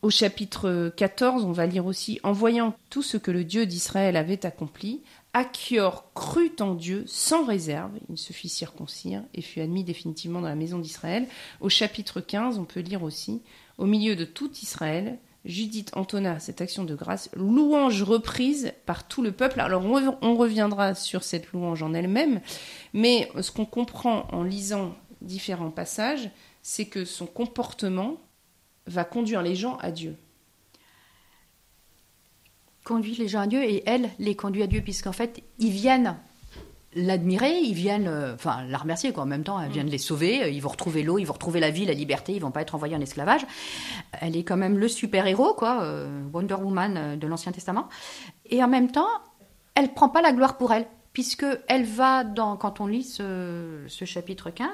Au 0.00 0.10
chapitre 0.10 0.92
14, 0.96 1.44
on 1.44 1.50
va 1.50 1.66
lire 1.66 1.86
aussi 1.86 2.20
En 2.22 2.30
voyant 2.30 2.74
tout 2.88 3.02
ce 3.02 3.16
que 3.16 3.32
le 3.32 3.42
Dieu 3.42 3.66
d'Israël 3.66 4.16
avait 4.16 4.46
accompli, 4.46 5.02
Achior 5.34 6.12
crut 6.14 6.60
en 6.60 6.74
Dieu 6.74 7.04
sans 7.06 7.44
réserve, 7.44 7.92
il 8.08 8.18
se 8.18 8.32
fit 8.32 8.48
circoncire 8.48 9.22
et 9.34 9.42
fut 9.42 9.60
admis 9.60 9.84
définitivement 9.84 10.40
dans 10.40 10.48
la 10.48 10.54
maison 10.54 10.78
d'Israël. 10.78 11.28
Au 11.60 11.68
chapitre 11.68 12.20
15, 12.20 12.58
on 12.58 12.64
peut 12.64 12.80
lire 12.80 13.02
aussi 13.02 13.42
Au 13.76 13.86
milieu 13.86 14.16
de 14.16 14.24
tout 14.24 14.50
Israël, 14.62 15.18
Judith 15.44 15.90
entonna 15.94 16.40
cette 16.40 16.60
action 16.60 16.84
de 16.84 16.94
grâce, 16.94 17.30
louange 17.34 18.02
reprise 18.02 18.72
par 18.86 19.06
tout 19.06 19.22
le 19.22 19.32
peuple. 19.32 19.60
Alors 19.60 19.84
on 19.84 20.36
reviendra 20.36 20.94
sur 20.94 21.22
cette 21.22 21.52
louange 21.52 21.82
en 21.82 21.94
elle-même, 21.94 22.40
mais 22.92 23.30
ce 23.40 23.50
qu'on 23.50 23.66
comprend 23.66 24.26
en 24.32 24.42
lisant 24.42 24.94
différents 25.20 25.70
passages, 25.70 26.30
c'est 26.62 26.86
que 26.86 27.04
son 27.04 27.26
comportement 27.26 28.16
va 28.86 29.04
conduire 29.04 29.42
les 29.42 29.54
gens 29.56 29.76
à 29.76 29.90
Dieu 29.90 30.16
conduit 32.88 33.14
les 33.16 33.28
gens 33.28 33.40
à 33.40 33.46
Dieu 33.46 33.62
et 33.62 33.82
elle 33.86 34.08
les 34.18 34.34
conduit 34.34 34.62
à 34.62 34.66
Dieu, 34.66 34.80
puisqu'en 34.80 35.12
fait, 35.12 35.42
ils 35.58 35.70
viennent 35.70 36.16
l'admirer, 36.94 37.58
ils 37.58 37.74
viennent, 37.74 38.08
euh, 38.08 38.34
enfin, 38.34 38.64
la 38.66 38.78
remercier, 38.78 39.12
quoi. 39.12 39.24
En 39.24 39.26
même 39.26 39.44
temps, 39.44 39.60
elle 39.60 39.70
vient 39.70 39.84
de 39.84 39.90
les 39.90 39.98
sauver, 39.98 40.42
euh, 40.42 40.48
ils 40.48 40.62
vont 40.62 40.70
retrouver 40.70 41.02
l'eau, 41.02 41.18
ils 41.18 41.26
vont 41.26 41.34
retrouver 41.34 41.60
la 41.60 41.68
vie, 41.68 41.84
la 41.84 41.92
liberté, 41.92 42.32
ils 42.32 42.40
vont 42.40 42.50
pas 42.50 42.62
être 42.62 42.74
envoyés 42.74 42.96
en 42.96 43.00
esclavage. 43.00 43.46
Elle 44.12 44.36
est 44.36 44.42
quand 44.42 44.56
même 44.56 44.78
le 44.78 44.88
super-héros, 44.88 45.52
quoi, 45.52 45.82
euh, 45.82 46.22
Wonder 46.32 46.54
Woman 46.54 47.18
de 47.18 47.26
l'Ancien 47.26 47.52
Testament. 47.52 47.88
Et 48.46 48.64
en 48.64 48.68
même 48.68 48.90
temps, 48.90 49.08
elle 49.74 49.92
prend 49.92 50.08
pas 50.08 50.22
la 50.22 50.32
gloire 50.32 50.56
pour 50.56 50.72
elle, 50.72 50.86
puisque 51.12 51.46
elle 51.68 51.84
va 51.84 52.24
dans, 52.24 52.56
quand 52.56 52.80
on 52.80 52.86
lit 52.86 53.04
ce, 53.04 53.84
ce 53.86 54.06
chapitre 54.06 54.48
15, 54.48 54.66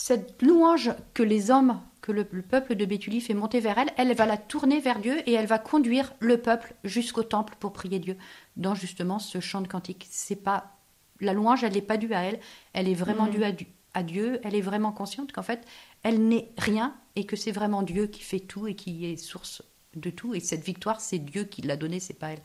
cette 0.00 0.40
louange 0.40 0.92
que 1.12 1.22
les 1.22 1.50
hommes 1.50 1.78
que 2.00 2.10
le, 2.10 2.24
peuple 2.24 2.74
de 2.74 2.86
Béthulie 2.86 3.20
fait 3.20 3.34
monter 3.34 3.60
vers 3.60 3.76
elle, 3.76 3.90
elle 3.98 4.14
va 4.14 4.24
la 4.24 4.38
tourner 4.38 4.80
vers 4.80 4.98
Dieu 4.98 5.20
et 5.28 5.34
elle 5.34 5.44
va 5.44 5.58
conduire 5.58 6.14
le 6.20 6.38
peuple 6.38 6.74
jusqu'au 6.84 7.22
temple 7.22 7.54
pour 7.60 7.74
prier 7.74 7.98
Dieu. 7.98 8.16
Dans 8.56 8.74
justement 8.74 9.18
ce 9.18 9.40
chant 9.40 9.60
de 9.60 9.68
cantique, 9.68 10.06
c'est 10.10 10.42
pas 10.42 10.78
la 11.20 11.34
louange, 11.34 11.64
elle 11.64 11.74
n'est 11.74 11.82
pas 11.82 11.98
due 11.98 12.14
à 12.14 12.22
elle, 12.22 12.40
elle 12.72 12.88
est 12.88 12.94
vraiment 12.94 13.26
mm. 13.26 13.30
due 13.30 13.44
à, 13.92 14.02
Dieu. 14.02 14.40
Elle 14.42 14.54
est 14.54 14.62
vraiment 14.62 14.92
consciente 14.92 15.32
qu'en 15.32 15.42
fait, 15.42 15.66
elle 16.02 16.26
n'est 16.26 16.50
rien 16.56 16.96
et 17.14 17.26
que 17.26 17.36
c'est 17.36 17.52
vraiment 17.52 17.82
Dieu 17.82 18.06
qui 18.06 18.22
fait 18.22 18.40
tout 18.40 18.66
et 18.66 18.74
qui 18.74 19.04
est 19.04 19.18
source 19.18 19.62
de 19.94 20.08
tout. 20.08 20.34
Et 20.34 20.40
cette 20.40 20.64
victoire, 20.64 21.02
c'est 21.02 21.18
Dieu 21.18 21.44
qui 21.44 21.60
l'a 21.60 21.76
donnée, 21.76 22.00
c'est 22.00 22.18
pas 22.18 22.28
elle. 22.28 22.42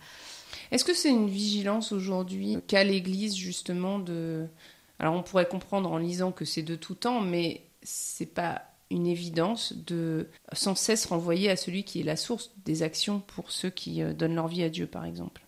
Est-ce 0.72 0.84
que 0.84 0.94
c'est 0.94 1.10
une 1.10 1.30
vigilance 1.30 1.94
aujourd'hui 1.94 2.58
qu'a 2.68 2.84
l'Église 2.84 3.36
justement 3.36 4.00
de 4.00 4.50
alors 5.00 5.14
on 5.16 5.24
pourrait 5.24 5.48
comprendre 5.48 5.92
en 5.92 5.98
lisant 5.98 6.32
que 6.32 6.46
c'est 6.46 6.64
de 6.64 6.75
tout 6.75 6.96
temps, 6.96 7.22
mais 7.22 7.62
c'est 7.84 8.34
pas 8.34 8.64
une 8.92 9.08
évidence 9.08 9.74
de 9.74 10.28
sans 10.54 10.75
cesse 10.75 11.06
renvoyer 11.06 11.50
à 11.50 11.56
celui 11.56 11.84
qui 11.84 12.02
est 12.02 12.04
la 12.04 12.16
source 12.16 12.52
des 12.66 12.84
actions 12.84 13.20
pour 13.20 13.52
ceux 13.52 13.70
qui 13.70 14.02
euh, 14.02 14.14
donnent 14.14 14.36
leur 14.36 14.48
vie 14.48 14.64
à 14.64 14.70
Dieu, 14.70 14.88
par 14.88 15.06
exemple. 15.06 15.42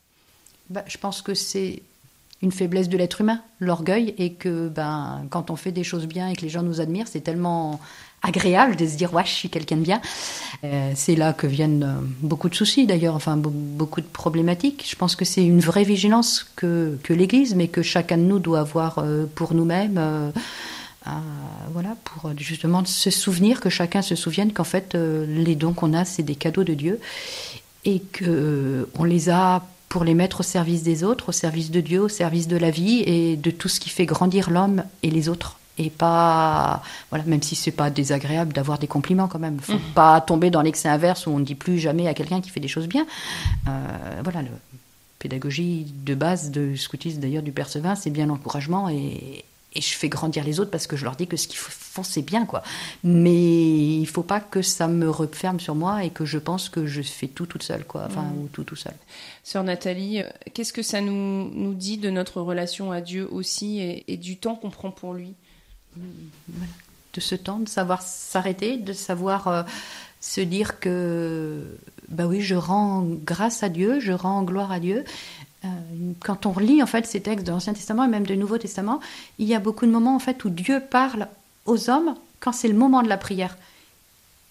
Bah, 0.69 0.83
je 0.87 0.97
pense 0.97 1.21
que 1.21 1.33
c'est 1.33 1.83
une 2.41 2.51
faiblesse 2.51 2.89
de 2.89 2.97
l'être 2.97 3.21
humain, 3.21 3.41
l'orgueil, 3.59 4.13
et 4.17 4.33
que 4.33 4.67
ben, 4.69 5.23
quand 5.29 5.49
on 5.49 5.55
fait 5.55 5.71
des 5.71 5.83
choses 5.83 6.05
bien 6.05 6.29
et 6.29 6.35
que 6.35 6.41
les 6.41 6.49
gens 6.49 6.63
nous 6.63 6.81
admirent, 6.81 7.07
c'est 7.07 7.21
tellement 7.21 7.79
agréable 8.23 8.75
de 8.75 8.87
se 8.87 8.97
dire 8.97 9.13
ouais 9.13 9.25
je 9.25 9.31
suis 9.31 9.49
quelqu'un 9.49 9.77
de 9.77 9.81
bien. 9.81 10.01
Euh, 10.63 10.91
c'est 10.95 11.15
là 11.15 11.33
que 11.33 11.45
viennent 11.45 11.83
euh, 11.83 12.01
beaucoup 12.21 12.49
de 12.49 12.55
soucis 12.55 12.87
d'ailleurs 12.87 13.13
enfin 13.13 13.37
beaucoup 13.37 14.01
de 14.01 14.07
problématiques. 14.07 14.85
Je 14.89 14.95
pense 14.95 15.15
que 15.15 15.23
c'est 15.23 15.45
une 15.45 15.59
vraie 15.59 15.83
vigilance 15.83 16.45
que, 16.55 16.97
que 17.03 17.13
l'Église 17.13 17.53
mais 17.53 17.67
que 17.67 17.83
chacun 17.83 18.17
de 18.17 18.23
nous 18.23 18.39
doit 18.39 18.61
avoir 18.61 19.03
pour 19.35 19.53
nous-mêmes 19.53 20.33
voilà, 21.71 21.95
pour 22.03 22.31
justement 22.37 22.83
se 22.85 23.09
souvenir, 23.09 23.59
que 23.59 23.69
chacun 23.69 24.01
se 24.01 24.15
souvienne 24.15 24.53
qu'en 24.53 24.63
fait, 24.63 24.95
euh, 24.95 25.25
les 25.27 25.55
dons 25.55 25.73
qu'on 25.73 25.93
a, 25.93 26.05
c'est 26.05 26.23
des 26.23 26.35
cadeaux 26.35 26.63
de 26.63 26.73
Dieu 26.73 26.99
et 27.85 27.99
qu'on 27.99 28.25
euh, 28.25 29.05
les 29.05 29.29
a 29.29 29.65
pour 29.89 30.03
les 30.03 30.13
mettre 30.13 30.41
au 30.41 30.43
service 30.43 30.83
des 30.83 31.03
autres, 31.03 31.29
au 31.29 31.31
service 31.31 31.71
de 31.71 31.81
Dieu, 31.81 32.01
au 32.01 32.09
service 32.09 32.47
de 32.47 32.57
la 32.57 32.71
vie 32.71 33.03
et 33.05 33.37
de 33.37 33.51
tout 33.51 33.69
ce 33.69 33.79
qui 33.79 33.89
fait 33.89 34.05
grandir 34.05 34.49
l'homme 34.49 34.83
et 35.03 35.09
les 35.09 35.29
autres. 35.29 35.59
Et 35.79 35.91
pas, 35.91 36.81
voilà, 37.09 37.23
même 37.25 37.43
si 37.43 37.55
c'est 37.55 37.71
pas 37.71 37.89
désagréable 37.91 38.51
d'avoir 38.51 38.79
des 38.79 38.87
compliments 38.87 39.27
quand 39.27 39.39
même. 39.39 39.59
Faut 39.59 39.73
mmh. 39.73 39.93
pas 39.93 40.19
tomber 40.21 40.49
dans 40.49 40.61
l'excès 40.61 40.89
inverse 40.89 41.27
où 41.27 41.29
on 41.29 41.39
ne 41.39 41.45
dit 41.45 41.55
plus 41.55 41.77
jamais 41.77 42.07
à 42.07 42.15
quelqu'un 42.15 42.41
qui 42.41 42.49
fait 42.49 42.59
des 42.59 42.67
choses 42.67 42.87
bien. 42.87 43.05
Euh, 43.67 43.71
voilà, 44.23 44.41
la 44.41 44.49
pédagogie 45.19 45.85
de 46.03 46.15
base 46.15 46.49
de 46.49 46.75
scoutisme 46.75 47.19
d'ailleurs 47.19 47.43
du 47.43 47.51
Percevin, 47.51 47.95
c'est 47.95 48.09
bien 48.09 48.25
l'encouragement 48.25 48.89
et, 48.89 49.45
et 49.73 49.81
je 49.81 49.93
fais 49.93 50.09
grandir 50.09 50.43
les 50.43 50.59
autres 50.59 50.71
parce 50.71 50.87
que 50.87 50.95
je 50.95 51.03
leur 51.03 51.15
dis 51.15 51.27
que 51.27 51.37
ce 51.37 51.47
qu'ils 51.47 51.59
font 51.59 52.03
c'est 52.03 52.21
bien 52.21 52.45
quoi. 52.45 52.63
Mais 53.03 53.99
il 53.99 54.05
faut 54.07 54.23
pas 54.23 54.39
que 54.39 54.61
ça 54.61 54.87
me 54.87 55.09
referme 55.09 55.59
sur 55.59 55.75
moi 55.75 56.03
et 56.03 56.09
que 56.09 56.25
je 56.25 56.37
pense 56.37 56.69
que 56.69 56.85
je 56.85 57.01
fais 57.01 57.27
tout 57.27 57.45
toute 57.45 57.63
seule 57.63 57.85
quoi, 57.85 58.05
enfin 58.05 58.25
ou 58.37 58.47
tout 58.47 58.63
tout 58.63 58.75
seul. 58.75 58.93
Sœur 59.43 59.63
Nathalie, 59.63 60.21
euh, 60.21 60.29
qu'est-ce 60.53 60.73
que 60.73 60.83
ça 60.83 61.01
nous, 61.01 61.49
nous 61.53 61.73
dit 61.73 61.97
de 61.97 62.09
notre 62.09 62.41
relation 62.41 62.91
à 62.91 63.01
Dieu 63.01 63.27
aussi 63.31 64.03
et, 64.07 64.17
du 64.17 64.37
temps 64.37 64.55
qu'on 64.55 64.69
prend 64.69 64.91
pour 64.91 65.13
lui? 65.13 65.33
De 65.95 67.21
ce 67.21 67.35
temps, 67.35 67.59
de 67.59 67.69
savoir 67.69 68.01
s'arrêter, 68.01 68.77
de 68.77 68.93
savoir 68.93 69.47
euh, 69.47 69.63
se 70.21 70.41
dire 70.41 70.79
que 70.79 71.77
bah 72.09 72.25
oui, 72.25 72.41
je 72.41 72.55
rends 72.55 73.03
grâce 73.03 73.63
à 73.63 73.69
Dieu, 73.69 73.99
je 73.99 74.11
rends 74.11 74.43
gloire 74.43 74.71
à 74.71 74.79
Dieu, 74.79 75.03
quand 76.19 76.45
on 76.45 76.57
lit 76.59 76.81
en 76.81 76.85
fait 76.85 77.05
ces 77.05 77.21
textes 77.21 77.45
de 77.45 77.51
l'Ancien 77.51 77.73
Testament 77.73 78.05
et 78.05 78.07
même 78.07 78.25
du 78.25 78.37
Nouveau 78.37 78.57
Testament, 78.57 78.99
il 79.39 79.47
y 79.47 79.55
a 79.55 79.59
beaucoup 79.59 79.85
de 79.85 79.91
moments 79.91 80.15
en 80.15 80.19
fait 80.19 80.45
où 80.45 80.49
Dieu 80.49 80.79
parle 80.79 81.27
aux 81.65 81.89
hommes 81.89 82.15
quand 82.39 82.51
c'est 82.51 82.67
le 82.67 82.75
moment 82.75 83.01
de 83.01 83.09
la 83.09 83.17
prière. 83.17 83.57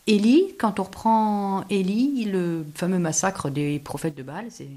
Élie, 0.07 0.55
quand 0.59 0.79
on 0.79 0.85
reprend 0.85 1.65
Élie, 1.69 2.25
le 2.27 2.65
fameux 2.75 2.99
massacre 2.99 3.51
des 3.51 3.79
prophètes 3.79 4.15
de 4.15 4.23
Baal, 4.23 4.47
c'est 4.51 4.69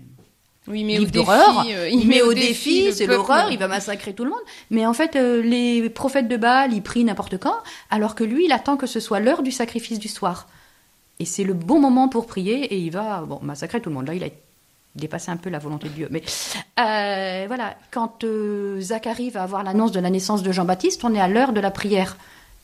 oui, 0.67 0.83
mais 0.83 0.98
livre 0.98 1.12
d'horreur. 1.12 1.65
Euh, 1.67 1.89
il, 1.89 2.07
met 2.07 2.21
au 2.21 2.33
défi, 2.33 2.93
c'est 2.93 3.07
l'horreur, 3.07 3.51
il 3.51 3.57
va 3.57 3.67
massacrer 3.67 4.13
tout 4.13 4.24
le 4.24 4.29
monde. 4.29 4.39
Mais 4.69 4.86
en 4.86 4.93
fait, 4.93 5.15
euh, 5.15 5.41
les 5.41 5.89
prophètes 5.89 6.27
de 6.27 6.38
Baal, 6.38 6.74
ils 6.74 6.83
prient 6.83 7.03
n'importe 7.03 7.39
quand, 7.39 7.55
alors 7.89 8.13
que 8.13 8.24
lui, 8.24 8.45
il 8.45 8.51
attend 8.51 8.77
que 8.77 8.86
ce 8.86 9.00
soit 9.00 9.19
l'heure 9.19 9.41
du 9.41 9.51
sacrifice 9.51 9.98
du 9.98 10.07
soir. 10.07 10.48
Et 11.19 11.25
c'est 11.25 11.43
le 11.43 11.53
bon 11.53 11.79
moment 11.79 12.07
pour 12.07 12.27
prier, 12.27 12.65
et 12.65 12.77
il 12.77 12.91
va 12.91 13.21
bon, 13.21 13.39
massacrer 13.41 13.81
tout 13.81 13.89
le 13.89 13.95
monde. 13.95 14.07
Là, 14.07 14.13
il 14.13 14.24
a 14.24 14.29
dépasser 14.96 15.31
un 15.31 15.38
peu 15.38 15.50
la 15.50 15.60
volonté 15.60 15.89
de 15.89 15.93
Dieu. 15.93 16.08
Mais 16.12 16.24
euh, 16.79 17.46
voilà, 17.48 17.75
quand 17.91 18.24
euh, 18.24 18.79
Zacharie 18.81 19.29
va 19.29 19.43
avoir 19.43 19.63
l'annonce 19.63 19.91
de 19.91 20.00
la 20.00 20.10
naissance 20.10 20.43
de 20.43 20.51
Jean-Baptiste, 20.51 21.03
on 21.03 21.13
est 21.13 21.22
à 21.22 21.27
l'heure 21.27 21.53
de 21.53 21.60
la 21.60 21.72
prière 21.72 22.17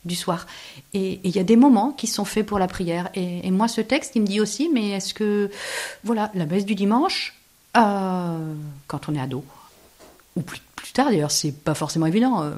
du 0.04 0.14
soir. 0.14 0.46
Et 0.94 1.20
il 1.24 1.34
y 1.34 1.38
a 1.38 1.44
des 1.44 1.56
moments 1.56 1.92
qui 1.92 2.06
sont 2.06 2.24
faits 2.24 2.46
pour 2.46 2.58
la 2.58 2.68
prière. 2.68 3.10
Et, 3.14 3.50
moi, 3.50 3.68
ce 3.68 3.80
texte, 3.80 4.14
il 4.14 4.22
me 4.22 4.26
dit 4.26 4.40
aussi, 4.40 4.70
mais 4.72 4.90
est-ce 4.90 5.12
que, 5.12 5.50
voilà, 6.04 6.30
la 6.34 6.46
messe 6.46 6.64
du 6.64 6.74
dimanche, 6.74 7.34
euh, 7.76 8.54
quand 8.86 9.08
on 9.08 9.14
est 9.14 9.20
ado, 9.20 9.44
ou 10.36 10.42
plus, 10.42 10.60
tard 10.96 11.10
d'ailleurs, 11.10 11.30
c'est 11.30 11.52
pas 11.52 11.74
forcément 11.74 12.06
évident. 12.06 12.42
Euh, 12.42 12.52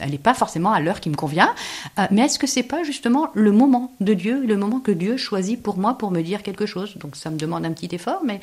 elle 0.00 0.10
n'est 0.10 0.18
pas 0.18 0.34
forcément 0.34 0.72
à 0.72 0.80
l'heure 0.80 1.00
qui 1.00 1.10
me 1.10 1.16
convient. 1.16 1.54
Euh, 1.98 2.06
mais 2.10 2.22
est-ce 2.22 2.38
que 2.38 2.46
c'est 2.46 2.62
pas 2.62 2.84
justement 2.84 3.28
le 3.34 3.52
moment 3.52 3.92
de 4.00 4.14
Dieu, 4.14 4.44
le 4.46 4.56
moment 4.56 4.80
que 4.80 4.92
Dieu 4.92 5.16
choisit 5.16 5.60
pour 5.60 5.76
moi 5.76 5.98
pour 5.98 6.10
me 6.10 6.22
dire 6.22 6.42
quelque 6.42 6.66
chose? 6.66 6.96
Donc 6.98 7.16
ça 7.16 7.30
me 7.30 7.36
demande 7.36 7.64
un 7.66 7.72
petit 7.72 7.94
effort, 7.94 8.22
mais 8.24 8.40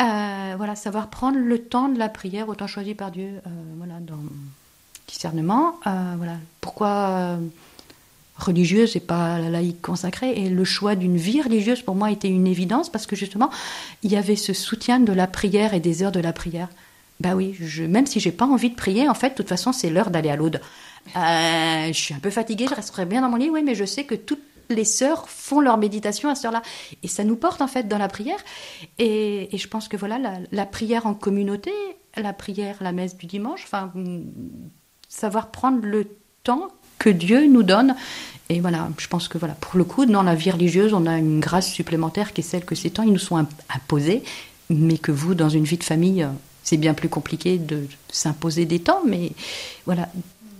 euh, 0.00 0.54
voilà, 0.56 0.74
savoir 0.74 1.08
prendre 1.08 1.38
le 1.38 1.58
temps 1.58 1.88
de 1.88 1.98
la 1.98 2.08
prière 2.08 2.48
au 2.48 2.54
temps 2.54 2.66
choisi 2.66 2.94
par 2.94 3.10
Dieu, 3.10 3.40
voilà, 3.76 3.94
dans 4.00 4.18
discernement. 5.06 5.76
voilà. 5.84 6.36
Pourquoi 6.60 7.38
religieuse 8.36 8.94
et 8.94 9.00
pas 9.00 9.38
la 9.38 9.48
laïque 9.48 9.80
consacrée? 9.80 10.38
Et 10.42 10.50
le 10.50 10.64
choix 10.64 10.94
d'une 10.94 11.16
vie 11.16 11.40
religieuse, 11.40 11.82
pour 11.82 11.94
moi, 11.94 12.10
était 12.10 12.28
une 12.28 12.46
évidence 12.46 12.90
parce 12.90 13.06
que 13.06 13.16
justement, 13.16 13.50
il 14.02 14.12
y 14.12 14.16
avait 14.16 14.36
ce 14.36 14.52
soutien 14.52 15.00
de 15.00 15.12
la 15.12 15.26
prière 15.26 15.72
et 15.72 15.80
des 15.80 16.02
heures 16.02 16.12
de 16.12 16.20
la 16.20 16.32
prière. 16.32 16.68
Bah 17.20 17.34
oui, 17.34 17.58
même 17.88 18.06
si 18.06 18.20
j'ai 18.20 18.32
pas 18.32 18.46
envie 18.46 18.70
de 18.70 18.76
prier, 18.76 19.08
en 19.08 19.14
fait, 19.14 19.30
de 19.30 19.34
toute 19.34 19.48
façon, 19.48 19.72
c'est 19.72 19.90
l'heure 19.90 20.10
d'aller 20.10 20.30
à 20.30 20.36
l'aude. 20.36 20.60
Euh, 21.16 21.86
je 21.88 21.98
suis 21.98 22.14
un 22.14 22.20
peu 22.20 22.30
fatiguée, 22.30 22.66
je 22.68 22.74
resterai 22.74 23.06
bien 23.06 23.22
dans 23.22 23.28
mon 23.28 23.36
lit, 23.36 23.50
oui, 23.50 23.62
mais 23.64 23.74
je 23.74 23.84
sais 23.84 24.04
que 24.04 24.14
toutes 24.14 24.42
les 24.68 24.84
sœurs 24.84 25.28
font 25.28 25.60
leur 25.60 25.78
méditation 25.78 26.28
à 26.28 26.34
cette 26.34 26.44
heure-là. 26.44 26.62
Et 27.02 27.08
ça 27.08 27.24
nous 27.24 27.36
porte, 27.36 27.60
en 27.60 27.66
fait, 27.66 27.88
dans 27.88 27.98
la 27.98 28.08
prière. 28.08 28.38
Et, 28.98 29.48
je 29.52 29.66
pense 29.66 29.88
que 29.88 29.96
voilà, 29.96 30.18
la, 30.18 30.38
la, 30.52 30.66
prière 30.66 31.06
en 31.06 31.14
communauté, 31.14 31.72
la 32.16 32.32
prière, 32.32 32.76
la 32.80 32.92
messe 32.92 33.16
du 33.16 33.26
dimanche, 33.26 33.64
enfin, 33.64 33.92
savoir 35.08 35.50
prendre 35.50 35.80
le 35.82 36.08
temps 36.44 36.68
que 36.98 37.10
Dieu 37.10 37.46
nous 37.46 37.62
donne. 37.62 37.96
Et 38.48 38.60
voilà, 38.60 38.88
je 38.98 39.08
pense 39.08 39.28
que 39.28 39.38
voilà, 39.38 39.54
pour 39.54 39.76
le 39.76 39.84
coup, 39.84 40.06
dans 40.06 40.22
la 40.22 40.34
vie 40.34 40.50
religieuse, 40.50 40.94
on 40.94 41.06
a 41.06 41.18
une 41.18 41.40
grâce 41.40 41.70
supplémentaire 41.70 42.32
qui 42.32 42.40
est 42.40 42.44
celle 42.44 42.64
que 42.64 42.74
ces 42.74 42.90
temps, 42.90 43.02
ils 43.02 43.12
nous 43.12 43.18
sont 43.18 43.44
imposés, 43.74 44.22
mais 44.70 44.98
que 44.98 45.12
vous, 45.12 45.34
dans 45.34 45.48
une 45.48 45.64
vie 45.64 45.78
de 45.78 45.84
famille, 45.84 46.26
c'est 46.68 46.76
bien 46.76 46.92
plus 46.92 47.08
compliqué 47.08 47.56
de 47.56 47.86
s'imposer 48.10 48.66
des 48.66 48.78
temps. 48.78 49.00
Mais 49.06 49.32
voilà, 49.86 50.08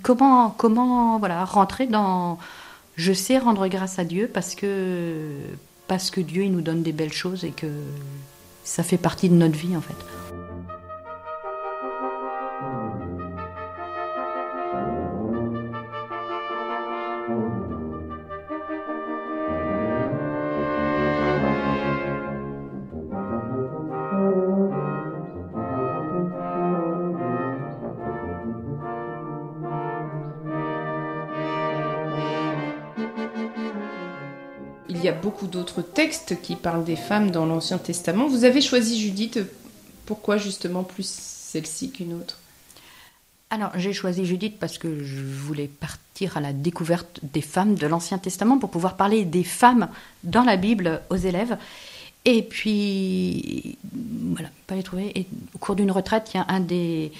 comment, 0.02 0.50
comment 0.50 1.18
voilà, 1.18 1.44
rentrer 1.44 1.86
dans. 1.86 2.38
Je 2.96 3.12
sais 3.12 3.36
rendre 3.38 3.68
grâce 3.68 3.98
à 3.98 4.04
Dieu 4.04 4.30
parce 4.32 4.54
que, 4.54 5.28
parce 5.86 6.10
que 6.10 6.22
Dieu, 6.22 6.44
il 6.44 6.52
nous 6.52 6.62
donne 6.62 6.82
des 6.82 6.92
belles 6.92 7.12
choses 7.12 7.44
et 7.44 7.50
que 7.50 7.66
ça 8.64 8.82
fait 8.82 8.96
partie 8.96 9.28
de 9.28 9.34
notre 9.34 9.56
vie, 9.56 9.76
en 9.76 9.82
fait. 9.82 9.94
D'autres 35.46 35.82
textes 35.82 36.40
qui 36.42 36.56
parlent 36.56 36.84
des 36.84 36.96
femmes 36.96 37.30
dans 37.30 37.46
l'Ancien 37.46 37.78
Testament. 37.78 38.28
Vous 38.28 38.44
avez 38.44 38.60
choisi 38.60 39.00
Judith, 39.00 39.38
pourquoi 40.06 40.36
justement 40.36 40.82
plus 40.82 41.08
celle-ci 41.08 41.90
qu'une 41.90 42.14
autre? 42.14 42.38
Alors, 43.50 43.70
j'ai 43.76 43.94
choisi 43.94 44.26
Judith 44.26 44.58
parce 44.58 44.76
que 44.76 45.02
je 45.02 45.22
voulais 45.22 45.68
partir 45.68 46.36
à 46.36 46.40
la 46.40 46.52
découverte 46.52 47.20
des 47.22 47.40
femmes 47.40 47.76
de 47.76 47.86
l'Ancien 47.86 48.18
Testament 48.18 48.58
pour 48.58 48.70
pouvoir 48.70 48.96
parler 48.96 49.24
des 49.24 49.44
femmes 49.44 49.88
dans 50.22 50.44
la 50.44 50.56
Bible 50.56 51.00
aux 51.08 51.16
élèves. 51.16 51.56
Et 52.26 52.42
puis, 52.42 53.78
voilà, 54.34 54.50
pas 54.66 54.74
les 54.74 54.82
trouver. 54.82 55.18
Et 55.18 55.26
au 55.54 55.58
cours 55.58 55.76
d'une 55.76 55.90
retraite, 55.90 56.30
il 56.34 56.36
y 56.36 56.40
a 56.40 56.46
un 56.48 56.60
des 56.60 57.10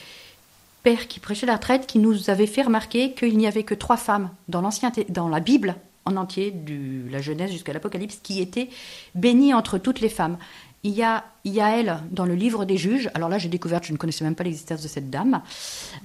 pères 0.83 1.09
qui 1.09 1.19
prêchait 1.19 1.47
la 1.47 1.57
retraite 1.57 1.87
qui 1.87 1.99
nous 1.99 2.29
avait 2.29 2.47
fait 2.47 2.63
remarquer 2.63 3.13
qu'il 3.13 3.39
n'y 3.39 3.47
avait 3.47 3.63
que 3.63 3.75
trois 3.75 3.97
femmes 3.97 4.29
dans, 4.49 4.69
dans 5.09 5.29
la 5.29 5.41
Bible 5.41 5.77
en 6.09 6.17
entier, 6.17 6.51
de 6.51 7.11
la 7.11 7.21
Genèse 7.21 7.51
jusqu'à 7.51 7.73
l'Apocalypse, 7.73 8.19
qui 8.23 8.41
était 8.41 8.69
bénie 9.15 9.55
entre 9.55 9.79
toutes 9.79 10.01
les 10.01 10.09
femmes. 10.09 10.39
Il 10.85 10.93
y 10.93 11.03
a 11.03 11.25
elle 11.45 11.99
dans 12.11 12.25
le 12.25 12.35
livre 12.35 12.65
des 12.65 12.77
juges, 12.77 13.11
alors 13.15 13.29
là 13.29 13.39
j'ai 13.39 13.49
découvert, 13.49 13.83
je 13.83 13.93
ne 13.93 13.99
connaissais 13.99 14.25
même 14.25 14.37
pas 14.37 14.45
l'existence 14.45 14.83
de 14.83 14.89
cette 14.89 15.11
dame, 15.11 15.43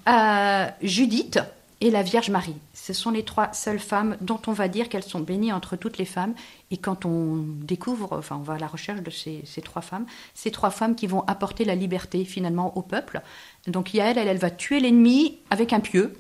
euh, 0.10 0.68
Judith 0.82 1.40
et 1.84 1.92
la 1.92 2.02
Vierge 2.02 2.30
Marie. 2.30 2.56
Ce 2.74 2.94
sont 2.94 3.12
les 3.12 3.24
trois 3.24 3.52
seules 3.52 3.80
femmes 3.80 4.16
dont 4.22 4.40
on 4.48 4.54
va 4.54 4.70
dire 4.70 4.88
qu'elles 4.88 5.04
sont 5.04 5.20
bénies 5.20 5.52
entre 5.52 5.76
toutes 5.76 5.98
les 5.98 6.06
femmes. 6.06 6.34
Et 6.72 6.78
quand 6.78 7.06
on 7.06 7.44
découvre, 7.46 8.18
enfin 8.18 8.38
on 8.38 8.44
va 8.44 8.54
à 8.54 8.58
la 8.58 8.68
recherche 8.68 9.02
de 9.02 9.12
ces, 9.12 9.44
trois 9.62 9.82
femmes, 9.82 10.06
ces 10.34 10.50
trois 10.50 10.70
femmes 10.70 10.96
qui 10.96 11.08
vont 11.08 11.26
apporter 11.28 11.66
la 11.66 11.76
liberté 11.76 12.24
finalement 12.24 12.78
au 12.78 12.82
peuple. 12.82 13.22
Donc 13.68 13.94
il 13.94 13.98
y 13.98 14.02
a 14.02 14.06
elle, 14.06 14.18
elle 14.18 14.38
va 14.38 14.50
tuer 14.50 14.80
l'ennemi 14.80 15.40
avec 15.50 15.74
un 15.74 15.82
pieu, 15.82 16.14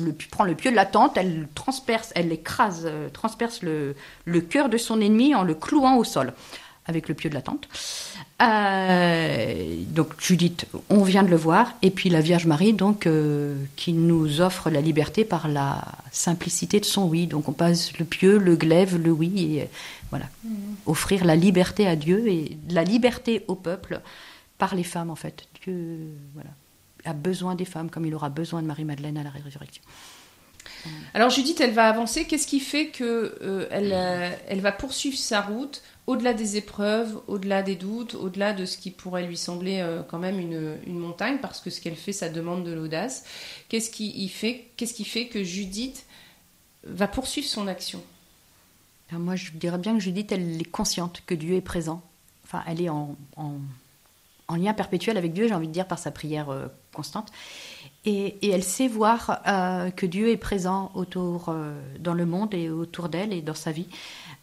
le, 0.00 0.12
prend 0.30 0.44
le 0.44 0.54
pieu 0.54 0.70
de 0.70 0.76
la 0.76 0.86
tente, 0.86 1.16
elle 1.16 1.48
transperce, 1.54 2.12
elle 2.14 2.32
écrase, 2.32 2.82
euh, 2.84 3.08
transperce 3.10 3.62
le, 3.62 3.94
le 4.24 4.40
cœur 4.40 4.68
de 4.68 4.76
son 4.76 5.00
ennemi 5.00 5.34
en 5.34 5.42
le 5.42 5.54
clouant 5.54 5.96
au 5.96 6.04
sol 6.04 6.32
avec 6.88 7.08
le 7.08 7.14
pieu 7.14 7.28
de 7.28 7.34
la 7.34 7.42
tente. 7.42 7.68
Euh, 8.40 9.76
donc 9.88 10.14
Judith, 10.18 10.66
on 10.88 11.02
vient 11.02 11.22
de 11.22 11.28
le 11.28 11.36
voir, 11.36 11.74
et 11.82 11.90
puis 11.90 12.08
la 12.08 12.20
Vierge 12.20 12.46
Marie, 12.46 12.72
donc 12.72 13.06
euh, 13.06 13.56
qui 13.76 13.92
nous 13.92 14.40
offre 14.40 14.70
la 14.70 14.80
liberté 14.80 15.24
par 15.24 15.48
la 15.48 15.84
simplicité 16.10 16.80
de 16.80 16.86
son 16.86 17.06
oui. 17.06 17.26
Donc 17.26 17.48
on 17.48 17.52
passe 17.52 17.96
le 17.98 18.04
pieu, 18.04 18.38
le 18.38 18.56
glaive, 18.56 18.96
le 18.96 19.10
oui, 19.10 19.58
et 19.58 19.68
voilà, 20.10 20.26
mm. 20.44 20.50
offrir 20.86 21.24
la 21.24 21.36
liberté 21.36 21.86
à 21.86 21.94
Dieu 21.94 22.26
et 22.26 22.56
la 22.70 22.84
liberté 22.84 23.44
au 23.48 23.54
peuple 23.54 24.00
par 24.56 24.74
les 24.74 24.84
femmes 24.84 25.10
en 25.10 25.16
fait. 25.16 25.46
Dieu, 25.62 25.98
voilà 26.32 26.50
a 27.08 27.14
besoin 27.14 27.54
des 27.54 27.64
femmes 27.64 27.90
comme 27.90 28.06
il 28.06 28.14
aura 28.14 28.28
besoin 28.28 28.62
de 28.62 28.66
Marie-Madeleine 28.66 29.18
à 29.18 29.22
la 29.22 29.30
résurrection. 29.30 29.82
Alors 31.14 31.30
Judith, 31.30 31.60
elle 31.60 31.72
va 31.72 31.88
avancer. 31.88 32.26
Qu'est-ce 32.26 32.46
qui 32.46 32.60
fait 32.60 32.88
que 32.88 33.36
euh, 33.42 33.66
elle, 33.70 33.92
euh, 33.92 34.30
elle, 34.48 34.60
va 34.60 34.72
poursuivre 34.72 35.16
sa 35.16 35.40
route 35.40 35.82
au-delà 36.06 36.34
des 36.34 36.56
épreuves, 36.56 37.20
au-delà 37.26 37.62
des 37.62 37.74
doutes, 37.74 38.14
au-delà 38.14 38.52
de 38.52 38.64
ce 38.64 38.78
qui 38.78 38.90
pourrait 38.90 39.26
lui 39.26 39.36
sembler 39.36 39.80
euh, 39.80 40.02
quand 40.02 40.18
même 40.18 40.38
une, 40.38 40.76
une, 40.86 40.98
montagne, 40.98 41.38
parce 41.40 41.60
que 41.60 41.70
ce 41.70 41.80
qu'elle 41.80 41.96
fait, 41.96 42.12
ça 42.12 42.28
demande 42.28 42.64
de 42.64 42.72
l'audace. 42.72 43.24
Qu'est-ce 43.68 43.90
qui, 43.90 44.28
fait, 44.28 44.68
qu'est-ce 44.76 44.94
qui 44.94 45.04
fait 45.04 45.26
que 45.26 45.42
Judith 45.42 46.06
va 46.84 47.08
poursuivre 47.08 47.48
son 47.48 47.66
action? 47.66 48.02
Moi, 49.10 49.36
je 49.36 49.52
dirais 49.52 49.78
bien 49.78 49.94
que 49.94 50.00
Judith, 50.00 50.32
elle 50.32 50.60
est 50.60 50.70
consciente 50.70 51.22
que 51.26 51.34
Dieu 51.34 51.56
est 51.56 51.62
présent. 51.62 52.02
Enfin, 52.44 52.62
elle 52.66 52.80
est 52.80 52.88
en, 52.88 53.16
en 53.36 54.56
lien 54.56 54.74
perpétuel 54.74 55.16
avec 55.16 55.32
Dieu, 55.32 55.48
j'ai 55.48 55.54
envie 55.54 55.68
de 55.68 55.72
dire, 55.72 55.86
par 55.86 55.98
sa 55.98 56.10
prière 56.10 56.50
constante. 56.98 57.30
Et, 58.04 58.50
elle 58.50 58.64
sait 58.64 58.88
voir 58.88 59.40
euh, 59.46 59.90
que 59.90 60.06
Dieu 60.06 60.30
est 60.30 60.36
présent 60.36 60.90
autour, 60.94 61.48
euh, 61.48 61.78
dans 62.00 62.14
le 62.14 62.26
monde 62.26 62.54
et 62.54 62.70
autour 62.70 63.08
d'elle 63.08 63.32
et 63.32 63.42
dans 63.42 63.54
sa 63.54 63.70
vie. 63.70 63.86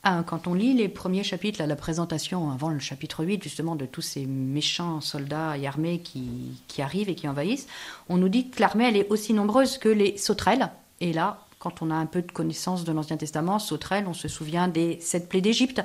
Euh, 0.06 0.22
quand 0.22 0.48
on 0.48 0.54
lit 0.54 0.74
les 0.74 0.88
premiers 0.88 1.24
chapitres, 1.24 1.64
la 1.64 1.76
présentation 1.76 2.52
avant 2.52 2.70
le 2.70 2.80
chapitre 2.80 3.26
8, 3.26 3.42
justement, 3.44 3.76
de 3.76 3.86
tous 3.86 4.02
ces 4.02 4.26
méchants 4.26 5.02
soldats 5.02 5.58
et 5.58 5.68
armées 5.68 6.00
qui, 6.00 6.28
qui 6.68 6.82
arrivent 6.82 7.10
et 7.10 7.16
qui 7.16 7.28
envahissent, 7.28 7.68
on 8.08 8.18
nous 8.18 8.30
dit 8.30 8.50
que 8.50 8.62
l'armée, 8.62 8.88
elle 8.88 8.98
est 8.98 9.10
aussi 9.10 9.34
nombreuse 9.34 9.78
que 9.78 9.90
les 9.90 10.18
sauterelles. 10.18 10.70
Et 11.02 11.12
là, 11.12 11.40
quand 11.60 11.82
on 11.82 11.90
a 11.90 11.96
un 11.96 12.06
peu 12.06 12.22
de 12.22 12.32
connaissance 12.32 12.84
de 12.84 12.92
l'Ancien 12.92 13.18
Testament, 13.18 13.58
sauterelles, 13.60 14.06
on 14.08 14.14
se 14.14 14.28
souvient 14.28 14.68
des 14.68 15.00
sept 15.02 15.28
plaies 15.28 15.42
d'Égypte. 15.42 15.82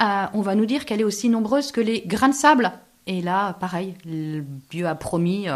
on 0.00 0.42
va 0.42 0.54
nous 0.56 0.66
dire 0.66 0.84
qu'elle 0.84 1.00
est 1.00 1.04
aussi 1.04 1.28
nombreuse 1.28 1.70
que 1.70 1.80
les 1.80 2.00
grains 2.00 2.30
de 2.30 2.34
sable. 2.34 2.72
Et 3.06 3.22
là, 3.22 3.52
pareil, 3.54 3.94
Dieu 4.04 4.86
a 4.86 4.94
promis 4.96 5.46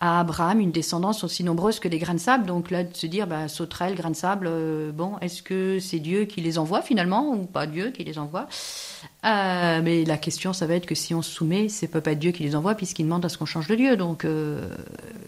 à 0.00 0.20
Abraham 0.20 0.60
une 0.60 0.70
descendance 0.70 1.24
aussi 1.24 1.42
nombreuse 1.42 1.80
que 1.80 1.88
des 1.88 1.98
grains 1.98 2.14
de 2.14 2.20
sable. 2.20 2.46
Donc 2.46 2.70
là, 2.70 2.84
de 2.84 2.96
se 2.96 3.06
dire, 3.06 3.26
bah, 3.26 3.48
sauterelles, 3.48 3.96
grains 3.96 4.10
de 4.10 4.16
sable, 4.16 4.46
euh, 4.48 4.92
bon, 4.92 5.18
est-ce 5.20 5.42
que 5.42 5.80
c'est 5.80 5.98
Dieu 5.98 6.24
qui 6.24 6.40
les 6.40 6.56
envoie 6.58 6.82
finalement 6.82 7.32
ou 7.32 7.46
pas 7.46 7.66
Dieu 7.66 7.90
qui 7.90 8.04
les 8.04 8.16
envoie? 8.18 8.46
Euh, 9.24 9.80
Mais 9.82 10.04
la 10.04 10.16
question, 10.16 10.52
ça 10.52 10.66
va 10.66 10.74
être 10.74 10.86
que 10.86 10.94
si 10.94 11.14
on 11.14 11.22
se 11.22 11.30
soumet, 11.30 11.68
c'est 11.68 11.88
pas 11.88 11.98
être 12.12 12.18
Dieu 12.18 12.30
qui 12.30 12.44
les 12.44 12.54
envoie 12.54 12.76
puisqu'il 12.76 13.04
demande 13.04 13.24
à 13.24 13.28
ce 13.28 13.38
qu'on 13.38 13.44
change 13.44 13.66
de 13.66 13.74
Dieu. 13.74 13.96
Donc 13.96 14.24
euh, 14.24 14.68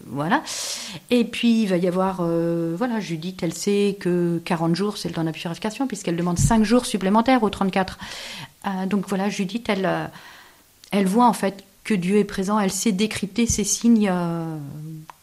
voilà. 0.05 0.41
Et 1.09 1.25
puis 1.25 1.63
il 1.63 1.67
va 1.67 1.75
y 1.75 1.87
avoir, 1.87 2.23
voilà, 2.23 3.01
Judith, 3.01 3.43
elle 3.43 3.53
sait 3.53 3.97
que 3.99 4.41
40 4.45 4.75
jours, 4.75 4.97
c'est 4.97 5.09
le 5.09 5.15
temps 5.15 5.21
de 5.21 5.27
la 5.27 5.33
purification 5.33 5.85
puisqu'elle 5.85 6.15
demande 6.15 6.39
5 6.39 6.63
jours 6.63 6.85
supplémentaires 6.85 7.43
au 7.43 7.49
34. 7.49 7.99
donc 8.87 9.05
voilà, 9.09 9.29
Judith, 9.29 9.67
elle, 9.67 10.09
elle 10.91 11.07
voit 11.07 11.27
en 11.27 11.33
fait 11.33 11.65
Dieu 11.93 12.17
est 12.17 12.25
présent, 12.25 12.59
elle 12.59 12.71
sait 12.71 12.91
décrypter 12.91 13.45
ces 13.45 13.63
signes 13.63 14.09
euh, 14.11 14.57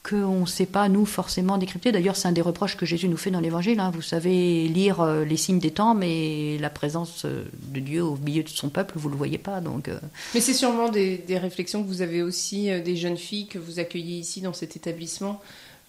qu'on 0.09 0.40
ne 0.40 0.46
sait 0.46 0.66
pas, 0.66 0.88
nous, 0.88 1.04
forcément 1.04 1.59
décrypter. 1.59 1.92
D'ailleurs, 1.92 2.16
c'est 2.16 2.28
un 2.28 2.33
des 2.33 2.40
reproches 2.40 2.76
que 2.76 2.87
Jésus 2.87 3.09
nous 3.09 3.16
fait 3.16 3.31
dans 3.31 3.40
l'Évangile. 3.40 3.81
Hein. 3.81 3.90
Vous 3.94 4.02
savez 4.02 4.68
lire 4.68 5.00
euh, 5.00 5.24
les 5.24 5.37
signes 5.37 5.59
des 5.59 5.70
temps, 5.70 5.94
mais 5.94 6.59
la 6.59 6.70
présence 6.70 7.24
euh, 7.24 7.44
de 7.68 7.81
Dieu 7.81 8.02
au 8.02 8.16
milieu 8.16 8.42
de 8.42 8.48
son 8.48 8.68
peuple, 8.70 8.94
vous 8.96 9.09
ne 9.09 9.12
le 9.12 9.18
voyez 9.18 9.38
pas. 9.38 9.61
Donc, 9.61 9.90
Mais 10.35 10.40
c'est 10.40 10.54
sûrement 10.54 10.88
des, 10.88 11.22
réflexions 11.28 11.83
que 11.83 11.88
vous 11.88 12.02
avez 12.02 12.22
aussi, 12.22 12.68
des 12.83 12.96
jeunes 12.96 13.18
filles 13.18 13.46
que 13.46 13.59
vous 13.59 13.78
accueillez 13.78 14.18
ici 14.18 14.40
dans 14.40 14.52
cet 14.52 14.76
établissement 14.76 15.40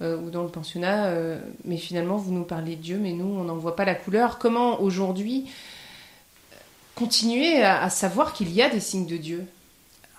ou 0.01 0.29
dans 0.29 0.43
le 0.43 0.49
pensionnat. 0.49 1.13
mais 1.65 1.75
finalement, 1.75 2.15
vous 2.15 2.31
nous 2.31 2.45
parlez 2.45 2.77
de 2.77 2.81
Dieu, 2.81 2.97
mais 2.97 3.11
nous, 3.11 3.25
on 3.25 3.43
n'en 3.43 3.57
voit 3.57 3.75
pas 3.75 3.83
la 3.83 3.95
couleur. 3.95 4.37
Comment 4.37 4.81
aujourd'hui 4.81 5.47
continuer 6.95 7.63
à 7.63 7.89
savoir 7.89 8.31
qu'il 8.31 8.53
y 8.53 8.61
a 8.61 8.69
des 8.69 8.79
signes 8.79 9.07
de 9.07 9.17
Dieu? 9.17 9.45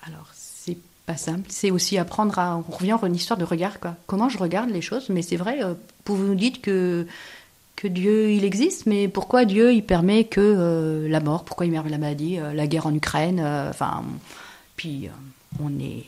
Alors, 0.02 0.30
simple. 1.16 1.46
C'est 1.48 1.70
aussi 1.70 1.98
apprendre 1.98 2.38
à. 2.38 2.56
On 2.56 2.72
revient 2.72 2.96
à 3.00 3.06
une 3.06 3.14
histoire 3.14 3.38
de 3.38 3.44
regard, 3.44 3.80
quoi. 3.80 3.96
Comment 4.06 4.28
je 4.28 4.38
regarde 4.38 4.70
les 4.70 4.80
choses, 4.80 5.08
mais 5.08 5.22
c'est 5.22 5.36
vrai, 5.36 5.62
euh, 5.62 5.74
vous 6.06 6.16
nous 6.16 6.34
dites 6.34 6.60
que, 6.60 7.06
que 7.76 7.88
Dieu, 7.88 8.30
il 8.30 8.44
existe, 8.44 8.86
mais 8.86 9.08
pourquoi 9.08 9.44
Dieu, 9.44 9.72
il 9.72 9.84
permet 9.84 10.24
que 10.24 10.40
euh, 10.40 11.08
la 11.08 11.20
mort, 11.20 11.44
pourquoi 11.44 11.66
il 11.66 11.72
permet 11.72 11.90
la 11.90 11.98
maladie, 11.98 12.38
euh, 12.38 12.52
la 12.52 12.66
guerre 12.66 12.86
en 12.86 12.94
Ukraine, 12.94 13.40
enfin. 13.40 14.04
puis, 14.76 15.08
on 15.62 15.70
est. 15.80 16.04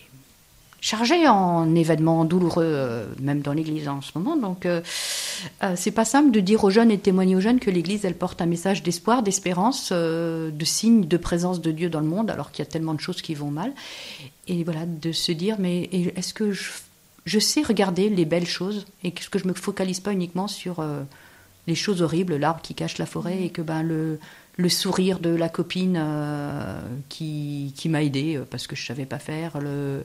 chargé 0.83 1.29
en 1.29 1.75
événements 1.77 2.25
douloureux, 2.25 2.64
euh, 2.66 3.07
même 3.21 3.40
dans 3.40 3.53
l'Église 3.53 3.88
en 3.88 4.03
ce 4.03 4.11
moment. 4.16 4.37
Donc, 4.37 4.66
euh, 4.66 4.83
euh, 5.62 5.75
c'est 5.77 5.92
pas 5.92 6.05
simple 6.05 6.33
de 6.33 6.40
dire 6.40 6.64
aux 6.64 6.71
jeunes 6.71 6.90
et 6.90 6.97
de 6.97 7.03
témoigner 7.03 7.37
aux 7.37 7.40
jeunes 7.40 7.61
que 7.61 7.71
l'Église, 7.71 8.05
elle 8.05 8.16
porte 8.16 8.42
un 8.42 8.47
message 8.47 8.83
d'espoir, 8.83 9.23
d'espérance, 9.23 9.92
de 9.92 10.64
signe 10.64 11.07
de 11.07 11.16
présence 11.16 11.61
de 11.61 11.71
Dieu 11.71 11.88
dans 11.88 12.01
le 12.01 12.07
monde, 12.07 12.31
alors 12.31 12.51
qu'il 12.51 12.64
y 12.64 12.68
a 12.68 12.71
tellement 12.71 12.95
de 12.95 13.01
choses 13.01 13.23
qui 13.23 13.35
vont 13.35 13.51
mal. 13.51 13.73
Et 14.49 14.64
voilà, 14.64 14.85
de 14.85 15.12
se 15.12 15.31
dire, 15.31 15.57
mais 15.61 15.85
est-ce 16.16 16.35
que 16.35 16.51
je, 16.53 17.38
sais 17.38 17.62
regarder 17.62 18.09
les 18.09 18.25
belles 18.25 18.47
choses 18.47 18.87
et 19.05 19.12
que 19.12 19.38
je 19.38 19.47
me 19.47 19.55
focalise 19.55 20.01
pas 20.01 20.12
uniquement 20.12 20.49
sur 20.49 20.85
les 21.68 21.77
choses 21.77 22.03
horribles, 22.03 22.37
l'arbre 22.37 22.61
qui 22.61 22.75
cache 22.75 22.99
la 22.99 23.07
forêt, 23.07 23.45
et 23.45 23.51
que 23.51 23.62
ben 23.62 23.85
le 23.85 24.18
le 24.56 24.68
sourire 24.68 25.18
de 25.18 25.30
la 25.30 25.48
copine 25.48 25.96
euh, 25.98 26.80
qui, 27.08 27.72
qui 27.74 27.88
m'a 27.88 28.02
aidé 28.02 28.36
euh, 28.36 28.44
parce 28.48 28.66
que 28.66 28.76
je 28.76 28.84
savais 28.84 29.06
pas 29.06 29.18
faire, 29.18 29.58
le, 29.58 30.04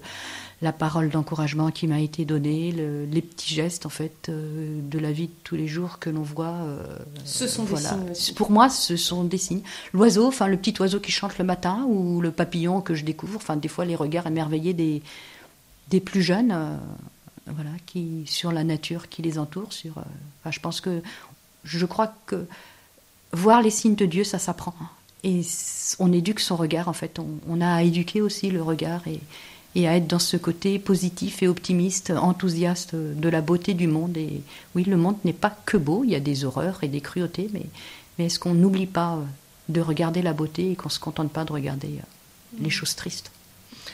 la 0.62 0.72
parole 0.72 1.10
d'encouragement 1.10 1.70
qui 1.70 1.86
m'a 1.86 2.00
été 2.00 2.24
donnée, 2.24 2.72
les 2.72 3.22
petits 3.22 3.54
gestes 3.54 3.86
en 3.86 3.90
fait 3.90 4.30
euh, 4.30 4.80
de 4.82 5.00
la 5.00 5.12
vie 5.12 5.28
de 5.28 5.34
tous 5.44 5.56
les 5.56 5.68
jours 5.68 6.00
que 6.00 6.10
l'on 6.10 6.22
voit. 6.22 6.56
ce 7.26 7.48
sont 7.48 7.66
des 7.66 7.76
signes. 7.76 8.34
Pour 8.36 8.52
moi, 8.52 8.70
ce 8.70 8.96
sont 8.96 9.26
des 9.26 9.38
signes. 9.38 9.64
L'oiseau, 9.94 10.28
enfin 10.28 10.48
le 10.48 10.58
petit 10.58 10.80
oiseau 10.80 11.00
qui 11.00 11.12
chante 11.12 11.38
le 11.38 11.46
matin 11.46 11.86
ou 11.88 12.22
le 12.22 12.32
papillon 12.32 12.80
que 12.80 12.96
je 12.96 13.04
découvre, 13.04 13.36
enfin 13.36 13.58
des 13.58 13.68
fois 13.68 13.84
les 13.84 13.96
regards 13.96 14.28
émerveillés 14.28 14.74
des, 14.74 15.02
des 15.90 16.00
plus 16.00 16.22
jeunes. 16.22 16.56
voilà, 17.48 17.72
qui 17.86 18.24
sur 18.26 18.54
la 18.54 18.64
nature 18.64 19.10
qui 19.10 19.22
les 19.22 19.40
entoure, 19.40 19.74
sur. 19.74 20.02
je 20.50 20.60
pense 20.62 20.80
que 20.80 21.02
je 21.66 21.86
crois 21.86 22.14
que 22.28 22.48
voir 23.32 23.62
les 23.62 23.70
signes 23.70 23.96
de 23.96 24.06
Dieu, 24.06 24.24
ça 24.24 24.40
s'apprend. 24.40 24.74
Et 25.24 25.42
on 26.00 26.14
éduque 26.14 26.40
son 26.40 26.56
regard, 26.56 26.88
en 26.88 26.94
fait. 26.94 27.20
On, 27.48 27.62
a 27.62 27.76
à 27.76 27.84
éduquer 27.84 28.22
aussi 28.22 28.50
le 28.50 28.62
regard 28.62 29.02
et, 29.08 29.88
à 29.88 29.96
être 29.96 30.08
dans 30.08 30.20
ce 30.20 30.38
côté 30.38 30.80
positif 30.80 31.44
et 31.44 31.48
optimiste, 31.48 32.12
enthousiaste 32.12 32.96
de 32.96 33.30
la 33.30 33.42
beauté 33.42 33.74
du 33.74 33.88
monde. 33.88 34.18
Et 34.18 34.42
oui, 34.76 34.84
le 34.84 34.98
monde 34.98 35.18
n'est 35.24 35.34
pas 35.34 35.56
que 35.66 35.78
beau, 35.78 36.04
il 36.04 36.12
y 36.12 36.16
a 36.16 36.20
des 36.20 36.46
horreurs 36.46 36.80
et 36.84 36.88
des 36.88 37.02
cruautés, 37.02 37.50
mais, 37.54 37.66
est-ce 38.26 38.40
qu'on 38.40 38.56
n'oublie 38.56 38.88
pas 38.88 39.20
de 39.70 39.80
regarder 39.80 40.24
la 40.24 40.34
beauté 40.34 40.72
et 40.72 40.76
qu'on 40.76 40.90
ne 40.90 40.94
se 40.94 41.00
contente 41.00 41.32
pas 41.32 41.46
de 41.46 41.54
regarder 41.54 41.90
euh, 41.90 42.62
les 42.64 42.72
choses 42.72 42.96
tristes? 42.96 43.30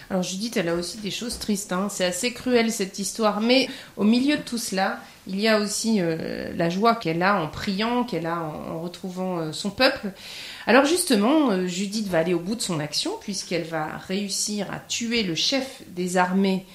Alors 0.10 0.24
Judith, 0.24 0.56
elle 0.58 0.70
a 0.70 0.76
aussi 0.76 0.98
des 1.00 1.12
choses 1.12 1.40
tristes. 1.40 1.74
Hein. 1.74 1.88
C'est 1.90 2.06
assez 2.06 2.32
cruel 2.34 2.72
cette 2.72 3.00
histoire. 3.00 3.42
Mais 3.42 3.68
au 3.98 4.04
milieu 4.04 4.38
de 4.38 4.42
tout 4.42 4.58
cela, 4.58 5.02
il 5.28 5.40
y 5.40 5.48
a 5.48 5.60
aussi 5.60 6.02
euh, 6.02 6.52
la 6.56 6.70
joie 6.70 6.96
qu'elle 6.96 7.24
a 7.24 7.42
en 7.42 7.48
priant, 7.48 8.04
qu'elle 8.04 8.26
a 8.26 8.40
en, 8.40 8.82
retrouvant 8.82 9.40
euh, 9.40 9.52
son 9.52 9.70
peuple. 9.70 10.12
Alors 10.68 10.86
justement, 10.86 11.52
euh, 11.52 11.66
Judith 11.66 12.08
va 12.08 12.20
aller 12.20 12.34
au 12.34 12.40
bout 12.40 12.56
de 12.56 12.62
son 12.62 12.80
action 12.80 13.12
puisqu'elle 13.22 13.64
va 13.64 13.98
réussir 14.08 14.72
à 14.72 14.80
tuer 14.80 15.24
le 15.24 15.36
chef 15.36 15.82
des 15.88 16.18
armées 16.18 16.66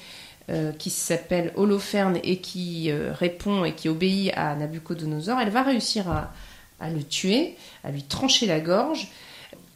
qui 0.78 0.88
s'appelle 0.88 1.52
Holoferne 1.56 2.18
et 2.24 2.38
qui 2.38 2.90
répond 2.90 3.66
et 3.66 3.74
qui 3.74 3.90
obéit 3.90 4.32
à 4.34 4.54
Nabucodonosor. 4.54 5.38
Elle 5.38 5.50
va 5.50 5.62
réussir 5.62 6.10
à, 6.10 6.32
à 6.80 6.88
le 6.88 7.02
tuer, 7.02 7.54
à 7.84 7.90
lui 7.90 8.02
trancher 8.02 8.46
la 8.46 8.58
gorge. 8.58 9.08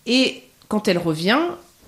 Et 0.06 0.44
quand 0.68 0.88
elle 0.88 0.96
revient, 0.96 1.40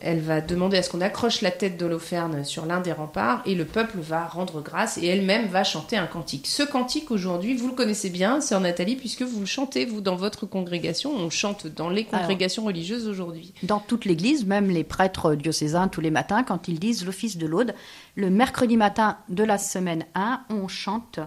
elle 0.05 0.21
va 0.21 0.41
demander 0.41 0.77
à 0.77 0.83
ce 0.83 0.91
qu'on 0.91 1.01
accroche 1.01 1.41
la 1.41 1.51
tête 1.51 1.79
d'Holoferne 1.79 2.45
sur 2.45 2.67
l'un 2.67 2.81
des 2.81 2.93
remparts 2.93 3.43
et 3.47 3.55
le 3.55 3.65
peuple 3.65 3.99
va 4.01 4.27
rendre 4.27 4.61
grâce 4.61 4.99
et 4.99 5.07
elle-même 5.07 5.47
va 5.47 5.65
chanter 5.65 5.97
un 5.97 6.07
cantique. 6.07 6.47
Ce 6.47 6.63
cantique 6.63 7.11
aujourd'hui, 7.11 7.57
vous 7.57 7.69
le 7.69 7.75
connaissez 7.75 8.11
bien, 8.11 8.41
sœur 8.41 8.61
Nathalie, 8.61 8.97
puisque 8.97 9.23
vous 9.23 9.41
le 9.41 9.47
chantez, 9.47 9.87
vous, 9.87 10.01
dans 10.01 10.17
votre 10.17 10.47
congrégation. 10.47 11.13
On 11.15 11.31
chante 11.31 11.67
dans 11.67 11.89
les 11.89 12.05
congrégations 12.05 12.65
religieuses 12.65 13.09
aujourd'hui. 13.09 13.55
Dans 13.63 13.81
toute 13.81 14.05
l'Église, 14.05 14.45
même 14.45 14.71
les 14.71 14.85
prêtres 14.85 15.35
diocésains, 15.35 15.89
tous 15.89 16.01
les 16.01 16.11
matins, 16.11 16.43
quand 16.43 16.69
ils 16.69 16.79
disent 16.79 17.05
l'office 17.07 17.39
de 17.39 17.47
l'Aude, 17.47 17.75
le 18.15 18.31
mercredi 18.31 18.77
matin 18.77 19.17
de 19.31 19.43
la 19.43 19.59
semaine 19.59 20.05
1, 20.15 20.43
on 20.51 20.69
chante 20.69 21.19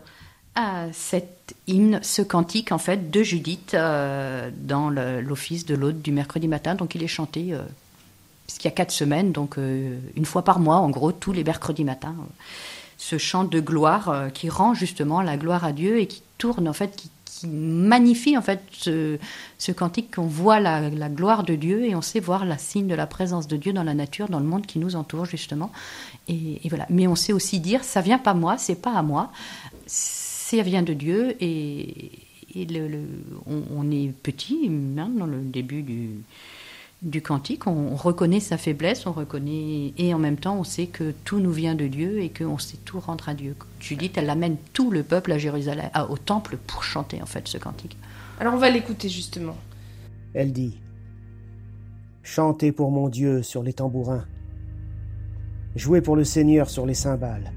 euh, 0.57 0.89
cet 0.91 1.55
hymne, 1.67 1.99
ce 2.01 2.21
cantique 2.21 2.71
en 2.71 2.77
fait 2.77 3.11
de 3.11 3.21
Judith 3.21 3.73
euh, 3.73 4.49
dans 4.55 4.89
l'office 4.89 5.65
de 5.65 5.75
l'Aude 5.75 6.01
du 6.01 6.11
mercredi 6.11 6.47
matin. 6.47 6.75
Donc 6.75 6.95
il 6.95 7.03
est 7.03 7.07
chanté 7.07 7.53
euh, 7.53 7.59
puisqu'il 8.47 8.67
y 8.67 8.69
a 8.69 8.75
quatre 8.75 8.91
semaines, 8.91 9.33
donc 9.33 9.57
euh, 9.57 9.99
une 10.15 10.25
fois 10.25 10.41
par 10.41 10.59
mois, 10.59 10.77
en 10.77 10.89
gros, 10.89 11.11
tous 11.11 11.33
les 11.33 11.43
mercredis 11.43 11.83
matins, 11.83 12.15
euh, 12.17 12.43
ce 12.97 13.17
chant 13.17 13.43
de 13.43 13.59
gloire 13.59 14.09
euh, 14.09 14.29
qui 14.29 14.49
rend 14.49 14.73
justement 14.73 15.21
la 15.21 15.37
gloire 15.37 15.65
à 15.65 15.73
Dieu 15.73 15.99
et 15.99 16.07
qui 16.07 16.23
tourne, 16.37 16.67
en 16.67 16.73
fait, 16.73 16.95
qui, 16.95 17.11
magnifie 17.43 18.35
en 18.35 18.41
fait 18.41 18.63
ce, 18.71 19.19
cantique 19.71 20.15
qu'on 20.15 20.25
voit 20.25 20.59
la, 20.59 20.89
gloire 20.89 21.43
de 21.43 21.53
Dieu 21.53 21.85
et 21.85 21.93
on 21.93 22.01
sait 22.01 22.19
voir 22.19 22.45
la 22.45 22.57
signe 22.57 22.87
de 22.87 22.95
la 22.95 23.05
présence 23.05 23.47
de 23.47 23.57
Dieu 23.57 23.73
dans 23.73 23.83
la 23.83 23.93
nature, 23.93 24.27
dans 24.27 24.39
le 24.39 24.45
monde 24.45 24.65
qui 24.65 24.79
nous 24.79 24.95
entoure 24.95 25.25
justement. 25.25 25.71
Et, 26.27 26.59
voilà. 26.67 26.87
Mais 26.89 27.05
on 27.05 27.13
sait 27.13 27.33
aussi 27.33 27.59
dire, 27.59 27.83
ça 27.83 28.01
vient 28.01 28.17
pas 28.17 28.33
moi, 28.33 28.57
c'est 28.57 28.81
pas 28.81 28.91
à 28.93 29.03
moi, 29.03 29.31
ça 29.85 30.63
vient 30.63 30.81
de 30.81 30.93
Dieu 30.93 31.35
et, 31.39 32.09
le, 32.55 33.01
on, 33.45 33.61
on, 33.77 33.91
est 33.91 34.11
petit, 34.23 34.67
même 34.67 35.19
dans 35.19 35.27
le 35.27 35.41
début 35.41 35.83
du 35.83 36.09
du 37.03 37.21
cantique, 37.21 37.67
on, 37.67 37.95
reconnaît 37.95 38.39
sa 38.39 38.57
faiblesse, 38.57 39.05
on 39.05 39.11
reconnaît 39.11 39.93
et 39.97 40.13
en 40.13 40.17
même 40.17 40.37
temps 40.37 40.57
on 40.57 40.63
sait 40.63 40.87
que 40.87 41.13
tout 41.23 41.39
nous 41.39 41.51
vient 41.51 41.75
de 41.75 41.85
Dieu 41.85 42.21
et 42.21 42.29
qu'on 42.29 42.57
sait 42.57 42.77
tout 42.85 42.99
rendre 42.99 43.29
à 43.29 43.35
Dieu. 43.35 43.55
Judith, 43.79 44.17
elle 44.17 44.29
amène 44.29 44.57
tout 44.73 44.89
le 44.89 45.03
peuple 45.03 45.31
à 45.31 45.37
Jérusalem, 45.37 45.89
au 46.09 46.17
temple 46.17 46.57
pour 46.57 46.83
chanter 46.83 47.21
en 47.21 47.27
fait 47.27 47.47
ce 47.47 47.57
cantique. 47.57 47.97
Alors 48.39 48.55
on 48.55 48.57
va 48.57 48.69
l'écouter 48.69 49.09
justement. 49.09 49.55
Elle 50.33 50.51
dit 50.51 50.79
Chantez 52.23 52.71
pour 52.71 52.91
mon 52.91 53.09
Dieu 53.09 53.43
sur 53.43 53.63
les 53.63 53.73
tambourins, 53.73 54.25
jouez 55.75 56.01
pour 56.01 56.15
le 56.15 56.23
Seigneur 56.23 56.69
sur 56.69 56.85
les 56.85 56.95
cymbales, 56.95 57.53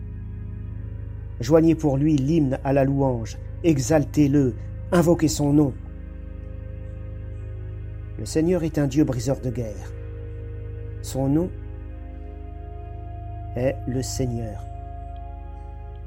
joignez 1.41 1.75
pour 1.75 1.97
lui 1.97 2.17
l'hymne 2.17 2.59
à 2.63 2.73
la 2.73 2.85
louange, 2.85 3.39
exaltez-le, 3.65 4.55
invoquez 4.93 5.29
son 5.29 5.53
nom. 5.53 5.75
Le 8.21 8.27
Seigneur 8.27 8.63
est 8.65 8.77
un 8.77 8.87
Dieu 8.87 9.05
briseur 9.05 9.41
de 9.41 9.49
guerre. 9.49 9.95
Son 11.01 11.27
nom 11.27 11.49
est 13.57 13.75
le 13.89 14.03
Seigneur. 14.03 14.63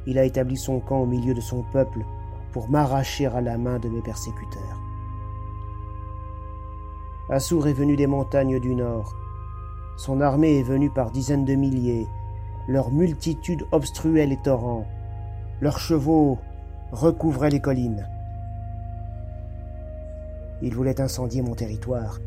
Il 0.06 0.20
a 0.20 0.24
établi 0.24 0.56
son 0.56 0.80
camp 0.80 1.00
au 1.00 1.08
milieu 1.08 1.34
de 1.34 1.42
son 1.42 1.64
peuple 1.74 2.02
pour 2.52 2.70
m'arracher 2.70 3.26
à 3.26 3.42
la 3.42 3.58
main 3.58 3.80
de 3.80 3.90
mes 3.90 4.04
persécuteurs. 4.04 4.80
Assour 7.32 7.68
est 7.68 7.74
venu 7.74 7.96
des 7.96 8.06
montagnes 8.06 8.60
du 8.60 8.76
nord. 8.76 9.16
Son 9.98 10.22
armée 10.22 10.60
est 10.60 10.64
venue 10.64 10.92
par 10.92 11.10
dizaines 11.10 11.46
de 11.46 11.56
milliers. 11.56 12.06
Leur 12.68 12.92
multitude 12.92 13.66
obstruait 13.72 14.28
les 14.28 14.38
torrents. 14.38 14.86
Leurs 15.62 15.80
chevaux 15.80 16.38
recouvraient 16.92 17.50
les 17.50 17.60
collines. 17.60 18.08
Il 20.64 20.74
voulait 20.74 21.02
incendier 21.02 21.42
mon 21.42 21.56
territoire, 21.56 22.22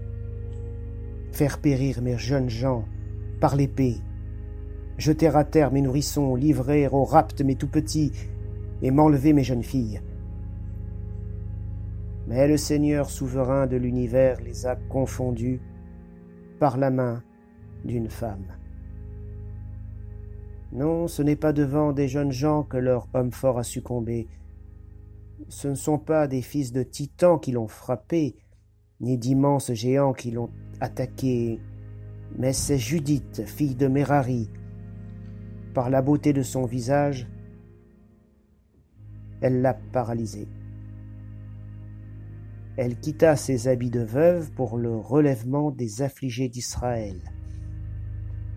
faire 1.32 1.58
périr 1.58 2.02
mes 2.02 2.18
jeunes 2.18 2.50
gens 2.50 2.84
par 3.40 3.56
l'épée, 3.56 3.96
jeter 4.98 5.28
à 5.28 5.42
terre 5.42 5.72
mes 5.72 5.80
nourrissons, 5.80 6.34
livrer 6.34 6.86
au 6.86 7.04
rapt 7.04 7.40
mes 7.40 7.56
tout 7.56 7.66
petits, 7.68 8.12
et 8.82 8.90
m'enlever 8.90 9.32
mes 9.32 9.42
jeunes 9.42 9.62
filles. 9.62 10.02
Mais 12.26 12.46
le 12.46 12.58
Seigneur 12.58 13.08
souverain 13.08 13.66
de 13.66 13.76
l'univers 13.76 14.38
les 14.42 14.66
a 14.66 14.76
confondus 14.76 15.60
par 16.60 16.76
la 16.76 16.90
main 16.90 17.22
d'une 17.86 18.10
femme. 18.10 18.52
Non, 20.72 21.08
ce 21.08 21.22
n'est 21.22 21.36
pas 21.36 21.54
devant 21.54 21.92
des 21.92 22.06
jeunes 22.06 22.32
gens 22.32 22.64
que 22.64 22.76
leur 22.76 23.08
homme 23.14 23.32
fort 23.32 23.58
a 23.58 23.62
succombé, 23.62 24.28
ce 25.48 25.68
ne 25.68 25.74
sont 25.74 25.98
pas 25.98 26.26
des 26.26 26.42
fils 26.42 26.72
de 26.72 26.82
titans 26.82 27.38
qui 27.40 27.52
l'ont 27.52 27.68
frappé, 27.68 28.36
ni 29.00 29.18
d'immenses 29.18 29.72
géants 29.72 30.12
qui 30.12 30.30
l'ont 30.30 30.50
attaqué, 30.80 31.60
mais 32.38 32.52
c'est 32.52 32.78
Judith, 32.78 33.44
fille 33.46 33.74
de 33.74 33.86
Merari. 33.86 34.50
Par 35.74 35.90
la 35.90 36.02
beauté 36.02 36.32
de 36.32 36.42
son 36.42 36.64
visage, 36.64 37.26
elle 39.40 39.60
l'a 39.60 39.74
paralysé. 39.74 40.48
Elle 42.76 42.98
quitta 42.98 43.36
ses 43.36 43.68
habits 43.68 43.90
de 43.90 44.00
veuve 44.00 44.50
pour 44.52 44.76
le 44.76 44.96
relèvement 44.96 45.70
des 45.70 46.02
affligés 46.02 46.48
d'Israël. 46.48 47.16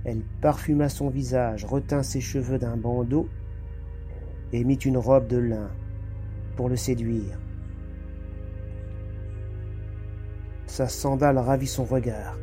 Elle 0.04 0.24
parfuma 0.42 0.90
son 0.90 1.10
visage, 1.10 1.66
retint 1.66 2.04
ses 2.04 2.22
cheveux 2.22 2.58
d'un 2.58 2.78
bandeau 2.78 3.28
et 4.52 4.64
mit 4.64 4.76
une 4.76 4.98
robe 4.98 5.28
de 5.28 5.38
lin 5.38 5.70
pour 6.60 6.68
le 6.68 6.76
séduire. 6.76 7.40
Sa 10.68 10.90
sandale 10.90 11.38
ravit 11.38 11.68
son 11.68 11.86
regard, 11.86 12.38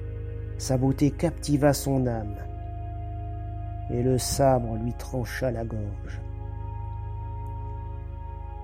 sa 0.56 0.78
beauté 0.78 1.10
captiva 1.10 1.74
son 1.74 2.06
âme, 2.06 2.38
et 3.90 4.02
le 4.02 4.16
sabre 4.16 4.76
lui 4.76 4.94
trancha 4.94 5.50
la 5.50 5.66
gorge. 5.66 6.22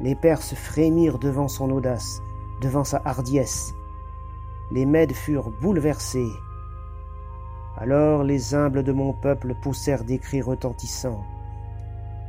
Les 0.00 0.14
Perses 0.14 0.54
frémirent 0.54 1.18
devant 1.18 1.48
son 1.48 1.70
audace, 1.70 2.22
devant 2.62 2.84
sa 2.84 3.02
hardiesse. 3.04 3.74
Les 4.70 4.86
Mèdes 4.86 5.12
furent 5.12 5.52
bouleversés. 5.60 6.32
Alors 7.76 8.24
les 8.24 8.54
humbles 8.54 8.84
de 8.84 8.92
mon 8.92 9.12
peuple 9.12 9.54
poussèrent 9.62 10.04
des 10.04 10.18
cris 10.18 10.40
retentissants. 10.40 11.26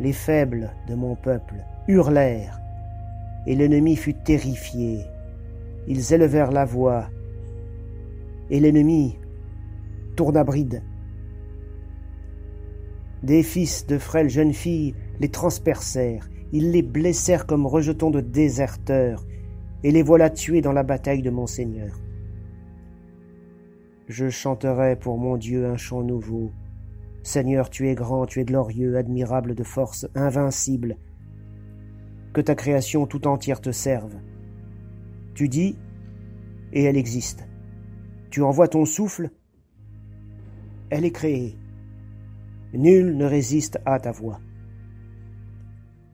les 0.02 0.12
faibles 0.12 0.74
de 0.90 0.96
mon 0.96 1.16
peuple 1.16 1.64
hurlèrent, 1.88 2.60
et 3.48 3.56
l'ennemi 3.56 3.96
fut 3.96 4.14
terrifié. 4.14 5.00
Ils 5.88 6.14
élevèrent 6.14 6.52
la 6.52 6.66
voix, 6.66 7.10
et 8.50 8.60
l'ennemi 8.60 9.18
tourna 10.16 10.44
bride. 10.44 10.84
Des 13.24 13.44
fils 13.44 13.88
de 13.88 13.98
frêles 13.98 14.30
jeunes 14.30 14.54
filles 14.54 14.96
les 15.20 15.30
transpercèrent, 15.30 16.30
ils 16.52 16.72
les 16.72 16.82
blessèrent 16.82 17.46
comme 17.46 17.66
rejetons 17.66 18.12
de 18.12 18.22
déserteurs, 18.22 19.26
et 19.84 19.92
les 19.92 20.04
voilà 20.04 20.30
tués 20.30 20.62
dans 20.62 20.72
la 20.72 20.84
bataille 20.84 21.22
de 21.22 21.30
mon 21.30 21.48
Seigneur. 21.48 22.00
Je 24.08 24.30
chanterai 24.30 24.98
pour 24.98 25.18
mon 25.18 25.38
Dieu 25.38 25.66
un 25.66 25.78
chant 25.78 26.04
nouveau. 26.04 26.52
Seigneur, 27.24 27.70
tu 27.70 27.88
es 27.90 27.96
grand, 27.96 28.26
tu 28.26 28.42
es 28.42 28.44
glorieux, 28.44 28.98
admirable 28.98 29.56
de 29.56 29.64
force, 29.64 30.08
invincible. 30.14 30.98
Que 32.34 32.42
ta 32.42 32.56
création 32.56 33.06
tout 33.06 33.28
entière 33.28 33.62
te 33.62 33.72
serve. 33.72 34.16
Tu 35.36 35.48
dis, 35.48 35.78
et 36.74 36.84
elle 36.84 36.98
existe. 36.98 37.48
Tu 38.30 38.42
envoies 38.42 38.68
ton 38.68 38.86
souffle, 38.86 39.30
elle 40.90 41.06
est 41.06 41.12
créée. 41.12 41.58
Nul 42.74 43.16
ne 43.16 43.26
résiste 43.26 43.80
à 43.86 44.00
ta 44.00 44.12
voix. 44.12 44.40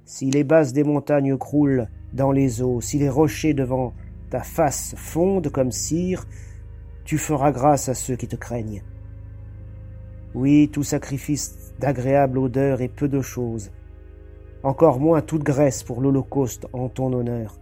Si 0.04 0.30
les 0.30 0.44
bases 0.44 0.74
des 0.74 0.84
montagnes 0.84 1.38
croulent 1.38 1.88
dans 2.14 2.32
les 2.32 2.62
eaux, 2.62 2.82
si 2.82 2.98
les 2.98 3.10
rochers 3.10 3.54
devant 3.54 3.94
ta 4.30 4.42
face 4.42 4.96
fondent 4.98 5.50
comme 5.50 5.72
cire, 5.72 6.26
tu 7.06 7.18
feras 7.18 7.52
grâce 7.52 7.90
à 7.90 7.94
ceux 7.94 8.16
qui 8.16 8.28
te 8.28 8.36
craignent. 8.36 8.84
Oui, 10.34 10.70
tout 10.72 10.84
sacrifice 10.84 11.74
d'agréable 11.80 12.38
odeur 12.38 12.82
est 12.82 12.90
peu 12.90 13.08
de 13.08 13.22
choses, 13.22 13.72
encore 14.63 15.00
moins 15.00 15.22
toute 15.22 15.43
graisse 15.43 15.84
pour 15.84 16.02
l'Holocauste 16.02 16.67
en 16.74 16.89
ton 16.89 17.13
honneur. 17.13 17.58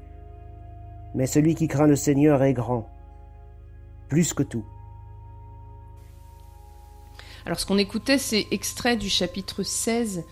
Mais 1.16 1.26
celui 1.26 1.56
qui 1.56 1.68
craint 1.68 1.88
le 1.88 1.96
Seigneur 1.96 2.44
est 2.44 2.54
grand, 2.54 2.90
plus 4.10 4.34
que 4.34 4.44
tout. 4.44 4.66
Alors 7.46 7.60
ce 7.60 7.66
qu'on 7.66 7.78
écoutait, 7.78 8.18
c'est 8.18 8.48
extrait 8.52 8.98
du 8.98 9.10
chapitre 9.10 9.64
16 9.64 10.26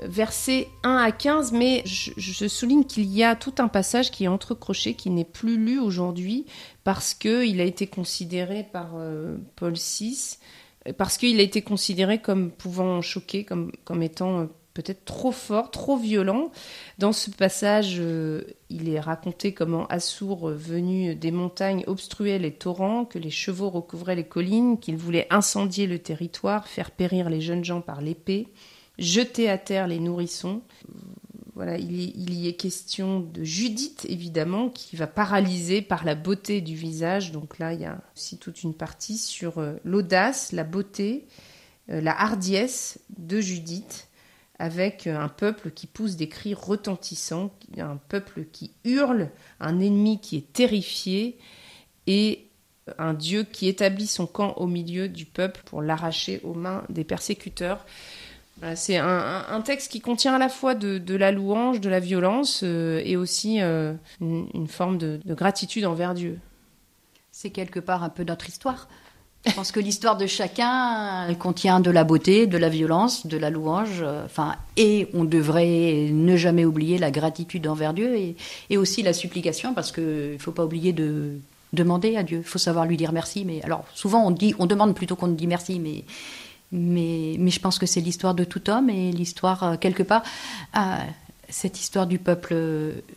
versets 0.00 0.68
1 0.84 0.96
à 0.96 1.12
15, 1.12 1.52
mais 1.52 1.82
je, 1.84 2.46
souligne 2.46 2.84
qu'il 2.84 3.04
y 3.04 3.24
a 3.24 3.34
tout 3.34 3.54
un 3.58 3.68
passage 3.68 4.10
qui 4.10 4.24
est 4.24 4.28
entrecroché, 4.28 4.94
qui 4.94 5.10
n'est 5.10 5.24
plus 5.24 5.56
lu 5.56 5.78
aujourd'hui, 5.78 6.46
parce 6.84 7.14
qu'il 7.14 7.60
a 7.60 7.64
été 7.64 7.86
considéré 7.86 8.64
par 8.64 8.92
euh, 8.96 9.36
Paul 9.56 9.74
VI, 9.74 10.38
parce 10.96 11.18
qu'il 11.18 11.38
a 11.40 11.42
été 11.42 11.62
considéré 11.62 12.20
comme 12.20 12.50
pouvant 12.50 13.02
choquer, 13.02 13.44
comme, 13.44 13.72
comme 13.84 14.02
étant 14.02 14.40
euh, 14.40 14.46
peut-être 14.82 15.04
trop 15.04 15.32
fort, 15.32 15.70
trop 15.70 15.96
violent. 15.96 16.50
Dans 16.98 17.12
ce 17.12 17.30
passage, 17.30 17.96
euh, 17.98 18.42
il 18.70 18.88
est 18.88 19.00
raconté 19.00 19.52
comment 19.52 19.86
Assour, 19.86 20.48
venu 20.50 21.14
des 21.14 21.30
montagnes, 21.30 21.84
obstruait 21.86 22.38
les 22.38 22.52
torrents, 22.52 23.04
que 23.04 23.18
les 23.18 23.30
chevaux 23.30 23.70
recouvraient 23.70 24.16
les 24.16 24.26
collines, 24.26 24.78
qu'il 24.78 24.96
voulait 24.96 25.26
incendier 25.30 25.86
le 25.86 25.98
territoire, 25.98 26.68
faire 26.68 26.90
périr 26.90 27.30
les 27.30 27.40
jeunes 27.40 27.64
gens 27.64 27.80
par 27.80 28.00
l'épée 28.00 28.48
jeter 28.98 29.48
à 29.48 29.58
terre 29.58 29.86
les 29.86 30.00
nourrissons. 30.00 30.60
Voilà, 31.54 31.76
il 31.76 32.34
y, 32.34 32.46
est 32.46 32.54
question 32.54 33.18
de 33.18 33.42
Judith, 33.42 34.06
évidemment, 34.08 34.68
qui 34.68 34.94
va 34.94 35.08
paralyser 35.08 35.82
par 35.82 36.04
la 36.04 36.14
beauté 36.14 36.60
du 36.60 36.76
visage. 36.76 37.32
Donc 37.32 37.58
là, 37.58 37.72
il 37.72 37.80
y 37.80 37.84
a 37.84 38.00
aussi 38.14 38.38
toute 38.38 38.62
une 38.62 38.74
partie 38.74 39.18
sur 39.18 39.58
euh, 39.58 39.74
l'audace, 39.84 40.52
la 40.52 40.62
beauté, 40.62 41.26
euh, 41.90 42.00
la 42.00 42.16
hardiesse 42.20 43.00
de 43.18 43.40
Judith, 43.40 44.07
avec 44.58 45.06
un 45.06 45.28
peuple 45.28 45.70
qui 45.70 45.86
pousse 45.86 46.16
des 46.16 46.28
cris 46.28 46.54
retentissants, 46.54 47.50
un 47.78 47.96
peuple 48.08 48.44
qui 48.52 48.72
hurle, 48.84 49.30
un 49.60 49.80
ennemi 49.80 50.20
qui 50.20 50.36
est 50.36 50.52
terrifié, 50.52 51.38
et 52.06 52.48
un 52.98 53.14
Dieu 53.14 53.44
qui 53.44 53.68
établit 53.68 54.06
son 54.06 54.26
camp 54.26 54.54
au 54.56 54.66
milieu 54.66 55.08
du 55.08 55.26
peuple 55.26 55.60
pour 55.64 55.82
l'arracher 55.82 56.40
aux 56.42 56.54
mains 56.54 56.84
des 56.88 57.04
persécuteurs. 57.04 57.84
C'est 58.74 58.96
un, 58.96 59.62
texte 59.64 59.92
qui 59.92 60.00
contient 60.00 60.34
à 60.34 60.38
la 60.38 60.48
fois 60.48 60.74
de, 60.74 61.14
la 61.14 61.30
louange, 61.30 61.80
de 61.80 61.88
la 61.88 62.00
violence 62.00 62.62
euh, 62.64 63.00
et 63.04 63.16
aussi 63.16 63.60
euh, 63.60 63.94
une, 64.20 64.66
forme 64.66 64.98
de, 64.98 65.20
gratitude 65.26 65.84
envers 65.84 66.12
Dieu. 66.14 66.40
C'est 67.30 67.50
quelque 67.50 67.78
part 67.78 68.02
un 68.02 68.08
peu 68.08 68.24
notre 68.24 68.48
histoire. 68.48 68.88
Je 69.46 69.52
pense 69.52 69.72
que 69.72 69.80
l'histoire 69.80 70.16
de 70.16 70.26
chacun 70.26 71.32
contient 71.38 71.80
de 71.80 71.90
la 71.90 72.04
beauté, 72.04 72.46
de 72.46 72.58
la 72.58 72.68
violence, 72.68 73.26
de 73.26 73.38
la 73.38 73.50
louange. 73.50 74.02
Euh, 74.02 74.24
enfin, 74.24 74.56
et 74.76 75.08
on 75.14 75.24
devrait 75.24 76.10
ne 76.12 76.36
jamais 76.36 76.64
oublier 76.64 76.98
la 76.98 77.10
gratitude 77.10 77.66
envers 77.66 77.94
Dieu 77.94 78.34
et, 78.68 78.76
aussi 78.76 79.02
la 79.02 79.12
supplication, 79.12 79.74
parce 79.74 79.92
qu'il 79.92 80.32
ne 80.32 80.38
faut 80.38 80.52
pas 80.52 80.64
oublier 80.64 80.92
de 80.92 81.38
demander 81.72 82.16
à 82.16 82.22
Dieu. 82.22 82.38
Il 82.38 82.48
faut 82.48 82.58
savoir 82.58 82.84
lui 82.84 82.96
dire 82.96 83.12
merci. 83.12 83.44
Mais 83.44 83.62
alors, 83.62 83.84
souvent 83.94 84.26
on 84.26 84.30
dit, 84.30 84.54
on 84.58 84.66
demande 84.66 84.94
plutôt 84.94 85.16
qu'on 85.16 85.28
dit 85.28 85.46
merci, 85.46 85.78
mais 85.78 86.04
mais, 86.72 87.36
mais 87.38 87.50
je 87.50 87.60
pense 87.60 87.78
que 87.78 87.86
c'est 87.86 88.00
l'histoire 88.00 88.34
de 88.34 88.44
tout 88.44 88.68
homme 88.68 88.90
et 88.90 89.10
l'histoire, 89.10 89.62
euh, 89.62 89.76
quelque 89.76 90.02
part, 90.02 90.22
euh, 90.76 90.80
cette 91.48 91.80
histoire 91.80 92.06
du 92.06 92.18
peuple 92.18 92.54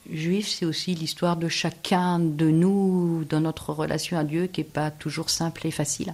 juif, 0.09 0.47
c'est 0.47 0.65
aussi 0.65 0.95
l'histoire 0.95 1.37
de 1.37 1.47
chacun 1.47 2.19
de 2.19 2.49
nous 2.49 3.25
dans 3.29 3.41
notre 3.41 3.73
relation 3.73 4.17
à 4.17 4.23
Dieu 4.23 4.47
qui 4.47 4.61
n'est 4.61 4.65
pas 4.65 4.91
toujours 4.91 5.29
simple 5.29 5.67
et 5.67 5.71
facile. 5.71 6.13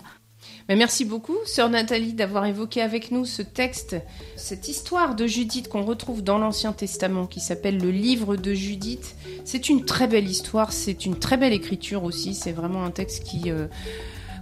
Mais 0.69 0.75
merci 0.75 1.05
beaucoup, 1.05 1.37
sœur 1.45 1.69
Nathalie, 1.69 2.13
d'avoir 2.13 2.45
évoqué 2.45 2.81
avec 2.81 3.11
nous 3.11 3.23
ce 3.23 3.41
texte, 3.41 3.95
cette 4.35 4.67
histoire 4.67 5.15
de 5.15 5.25
Judith 5.25 5.69
qu'on 5.69 5.83
retrouve 5.83 6.23
dans 6.23 6.37
l'Ancien 6.37 6.73
Testament, 6.73 7.25
qui 7.25 7.39
s'appelle 7.39 7.77
le 7.77 7.89
livre 7.89 8.35
de 8.35 8.53
Judith. 8.53 9.15
C'est 9.45 9.69
une 9.69 9.85
très 9.85 10.07
belle 10.07 10.27
histoire, 10.27 10.73
c'est 10.73 11.05
une 11.05 11.19
très 11.19 11.37
belle 11.37 11.53
écriture 11.53 12.03
aussi. 12.03 12.33
C'est 12.33 12.51
vraiment 12.51 12.83
un 12.83 12.91
texte 12.91 13.23
qui 13.23 13.49
euh, 13.49 13.67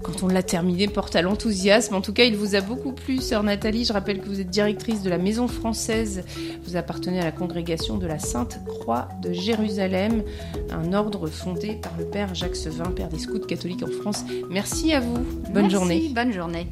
quand 0.03 0.23
on 0.23 0.27
l'a 0.27 0.43
terminé, 0.43 0.87
porte 0.87 1.15
à 1.15 1.21
l'enthousiasme. 1.21 1.95
En 1.95 2.01
tout 2.01 2.13
cas, 2.13 2.23
il 2.23 2.35
vous 2.35 2.55
a 2.55 2.61
beaucoup 2.61 2.91
plu, 2.91 3.17
sœur 3.19 3.43
Nathalie. 3.43 3.85
Je 3.85 3.93
rappelle 3.93 4.19
que 4.19 4.27
vous 4.27 4.39
êtes 4.39 4.49
directrice 4.49 5.01
de 5.01 5.09
la 5.09 5.17
Maison 5.17 5.47
française. 5.47 6.23
Vous 6.65 6.75
appartenez 6.75 7.19
à 7.19 7.23
la 7.23 7.31
congrégation 7.31 7.97
de 7.97 8.07
la 8.07 8.19
Sainte 8.19 8.59
Croix 8.65 9.09
de 9.21 9.33
Jérusalem, 9.33 10.23
un 10.71 10.93
ordre 10.93 11.27
fondé 11.27 11.79
par 11.81 11.93
le 11.97 12.05
Père 12.05 12.35
Jacques 12.35 12.55
Sevin, 12.55 12.91
Père 12.91 13.09
des 13.09 13.19
scouts 13.19 13.39
catholiques 13.39 13.83
en 13.83 14.01
France. 14.01 14.23
Merci 14.49 14.93
à 14.93 14.99
vous. 14.99 15.17
Bonne 15.53 15.69
journée. 15.69 16.11
Bonne 16.13 16.33
journée. 16.33 16.67